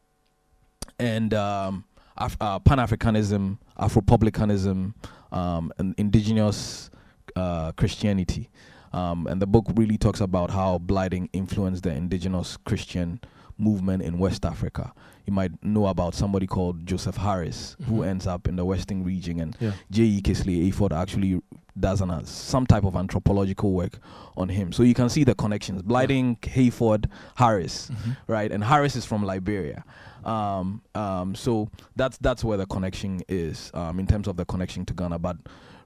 and 0.99 1.33
um, 1.35 1.85
Af- 2.17 2.37
uh, 2.41 2.59
Pan 2.59 2.79
Africanism, 2.79 3.59
Afropublicanism, 3.79 4.93
um, 5.33 5.73
and 5.79 5.95
indigenous 5.97 6.91
uh, 7.37 7.73
Christianity. 7.73 8.51
Um, 8.93 9.27
and 9.27 9.41
the 9.43 9.47
book 9.47 9.65
really 9.75 9.97
talks 9.99 10.21
about 10.21 10.51
how 10.51 10.79
Blyden 10.79 11.29
influenced 11.33 11.83
the 11.85 11.93
indigenous 11.93 12.57
Christian 12.59 13.21
movement 13.59 14.03
in 14.03 14.19
West 14.19 14.45
Africa. 14.45 14.93
You 15.27 15.33
might 15.33 15.53
know 15.65 15.87
about 15.87 16.15
somebody 16.15 16.47
called 16.47 16.87
Joseph 16.87 17.17
Harris, 17.17 17.77
who 17.87 18.01
Mhm. 18.01 18.07
ends 18.09 18.27
up 18.27 18.47
in 18.49 18.57
the 18.57 18.65
Western 18.65 19.05
region, 19.05 19.41
and 19.41 19.57
Yeah. 19.61 19.73
J.E. 19.91 20.21
Casely 20.23 20.71
Hayford 20.71 20.93
actually 20.93 21.41
does 21.79 22.01
an, 22.01 22.11
uh, 22.11 22.23
some 22.25 22.67
type 22.67 22.85
of 22.85 22.95
anthropological 22.95 23.73
work 23.73 23.99
on 24.37 24.49
him. 24.49 24.71
So 24.73 24.83
you 24.83 24.95
can 24.95 25.09
see 25.09 25.25
the 25.25 25.35
connections. 25.35 25.83
Blyden, 25.83 26.39
Hayford, 26.41 27.07
Harris, 27.37 27.91
right? 28.29 28.53
And 28.53 28.63
Harris 28.63 28.95
is 28.97 29.05
from 29.05 29.25
Liberia. 29.25 29.83
Um, 30.25 30.83
um, 30.95 31.35
so 31.35 31.69
that's 31.97 32.17
that's 32.19 32.43
where 32.45 32.57
the 32.57 32.67
connection 32.67 33.23
is 33.29 33.71
um, 33.75 33.99
in 34.01 34.07
terms 34.07 34.27
of 34.29 34.37
the 34.37 34.45
connection 34.45 34.85
to 34.87 34.95
Ghana. 34.95 35.19
But 35.19 35.37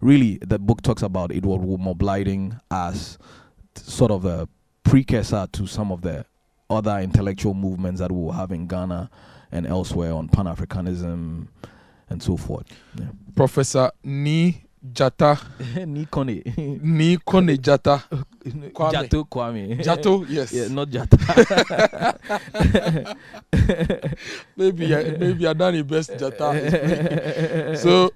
really, 0.00 0.38
the 0.38 0.58
book 0.58 0.82
talks 0.82 1.02
about 1.02 1.32
Edward 1.32 1.62
Wilmot 1.62 1.98
Blyden 1.98 2.60
as 2.70 3.18
t- 3.74 3.82
sort 3.82 4.10
of 4.12 4.24
a 4.26 4.46
precursor 4.84 5.46
to 5.52 5.66
some 5.66 5.90
of 5.90 6.02
the 6.02 6.24
other 6.70 6.98
intellectual 6.98 7.54
movements 7.54 8.00
that 8.00 8.12
we'll 8.12 8.32
have 8.32 8.52
in 8.52 8.66
Ghana 8.66 9.10
and 9.52 9.66
elsewhere 9.66 10.12
on 10.12 10.28
Pan 10.28 10.44
Africanism 10.46 11.48
and 12.10 12.22
so 12.22 12.36
forth. 12.36 12.66
Yeah. 12.98 13.06
Professor 13.34 13.90
Ni 14.04 14.64
Jata 14.92 15.36
Nikone. 15.86 16.42
Ni 16.82 17.16
Kone 17.18 17.56
Jata 17.58 18.02
Kwame. 18.72 18.92
Jato 18.92 19.24
Kwame. 19.24 19.82
Jato, 19.82 20.24
yes. 20.28 20.52
yeah, 20.52 20.68
not 20.68 20.88
Jata. 20.88 21.18
maybe 24.56 24.94
I- 24.94 25.16
maybe 25.18 25.46
I 25.46 25.52
done 25.54 25.74
the 25.74 25.84
best 25.84 26.10
Jata. 26.12 27.76
so 27.78 28.10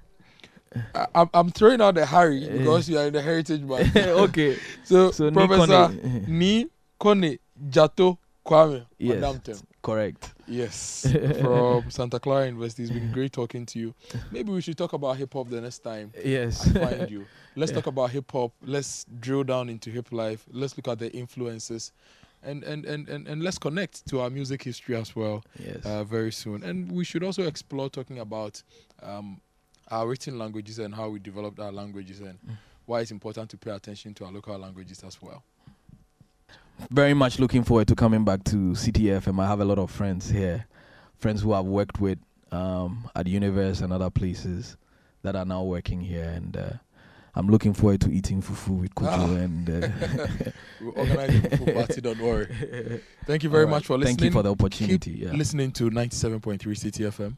I, 0.95 1.05
I'm 1.15 1.29
I'm 1.33 1.49
throwing 1.51 1.81
out 1.81 1.95
the 1.95 2.05
Harry 2.05 2.47
because 2.49 2.87
you 2.89 2.97
are 2.99 3.07
in 3.07 3.13
the 3.13 3.21
heritage 3.21 3.61
month. 3.61 3.95
okay. 3.95 4.57
So, 4.83 5.11
So 5.11 5.31
Professor 5.31 5.65
Nikone. 5.89 6.27
Ni 6.27 6.67
Kone 6.99 7.39
Jato 7.69 8.17
Kwame 8.45 8.85
Yes. 8.97 9.15
Madam 9.21 9.39
Tem. 9.39 9.55
Correct. 9.81 10.33
Yes, 10.47 11.05
from 11.41 11.89
Santa 11.89 12.19
Clara 12.19 12.45
University. 12.45 12.83
It's 12.83 12.91
been 12.91 13.11
great 13.11 13.31
talking 13.31 13.65
to 13.67 13.79
you. 13.79 13.93
Maybe 14.31 14.51
we 14.51 14.61
should 14.61 14.77
talk 14.77 14.93
about 14.93 15.15
hip 15.17 15.33
hop 15.33 15.49
the 15.49 15.61
next 15.61 15.79
time 15.79 16.11
Yes. 16.23 16.67
I 16.67 16.71
find 16.89 17.09
you. 17.09 17.25
Let's 17.55 17.71
Yeah. 17.71 17.75
talk 17.75 17.87
about 17.87 18.11
hip 18.11 18.29
hop. 18.31 18.51
Let's 18.61 19.05
drill 19.19 19.43
down 19.43 19.69
into 19.69 19.89
hip 19.89 20.11
life. 20.11 20.45
Let's 20.51 20.75
look 20.77 20.87
at 20.89 20.99
the 20.99 21.11
influences 21.13 21.91
and, 22.43 22.63
and, 22.65 22.85
and, 22.85 23.07
and, 23.07 23.27
and 23.27 23.41
let's 23.41 23.57
connect 23.57 24.05
to 24.09 24.19
our 24.19 24.29
music 24.29 24.63
history 24.63 24.95
as 24.97 25.15
well 25.15 25.43
Yes. 25.57 25.85
uh, 25.85 26.03
very 26.03 26.31
soon. 26.33 26.63
And 26.63 26.91
we 26.91 27.05
should 27.05 27.23
also 27.23 27.43
explore 27.43 27.89
talking 27.89 28.19
about 28.19 28.61
um, 29.01 29.39
our 29.89 30.07
written 30.07 30.37
languages 30.37 30.79
and 30.79 30.93
how 30.93 31.07
we 31.09 31.19
developed 31.19 31.59
our 31.59 31.71
languages 31.71 32.19
and 32.19 32.37
Mm. 32.45 32.57
why 32.85 32.99
it's 32.99 33.11
important 33.11 33.49
to 33.51 33.57
pay 33.57 33.71
attention 33.71 34.13
to 34.15 34.25
our 34.25 34.31
local 34.31 34.57
languages 34.57 35.03
as 35.05 35.21
well. 35.21 35.41
Very 36.89 37.13
much 37.13 37.39
looking 37.39 37.63
forward 37.63 37.87
to 37.87 37.95
coming 37.95 38.23
back 38.23 38.43
to 38.45 38.55
Citi 38.73 39.05
FM. 39.05 39.41
I 39.41 39.47
have 39.47 39.59
a 39.59 39.65
lot 39.65 39.79
of 39.79 39.89
friends 39.89 40.29
here, 40.29 40.67
friends 41.17 41.41
who 41.41 41.53
I've 41.53 41.65
worked 41.65 41.99
with 41.99 42.19
um, 42.51 43.09
at 43.15 43.27
Universe 43.27 43.81
and 43.81 43.91
other 43.91 44.09
places 44.09 44.77
that 45.23 45.35
are 45.35 45.45
now 45.45 45.63
working 45.63 46.01
here, 46.01 46.29
and 46.29 46.55
uh, 46.55 46.69
I'm 47.35 47.47
looking 47.47 47.73
forward 47.73 48.01
to 48.01 48.11
eating 48.11 48.41
fufu 48.41 48.81
with 48.81 48.95
Kojo. 48.95 49.07
Ah. 49.09 49.35
And 49.35 49.69
uh, 49.69 50.51
We'll 50.81 50.99
organize 50.99 51.45
a 51.45 51.57
full 51.57 51.73
party, 51.73 52.01
don't 52.01 52.19
worry. 52.19 53.01
Thank 53.25 53.43
you 53.43 53.49
very 53.49 53.65
right. 53.65 53.71
much 53.71 53.85
for 53.85 53.97
listening. 53.97 54.17
Thank 54.17 54.25
you 54.25 54.31
for 54.31 54.43
the 54.43 54.51
opportunity. 54.51 55.13
Keep 55.13 55.23
yeah. 55.23 55.31
listening 55.31 55.71
to 55.73 55.89
97.3 55.89 56.59
CTFM. 56.59 57.37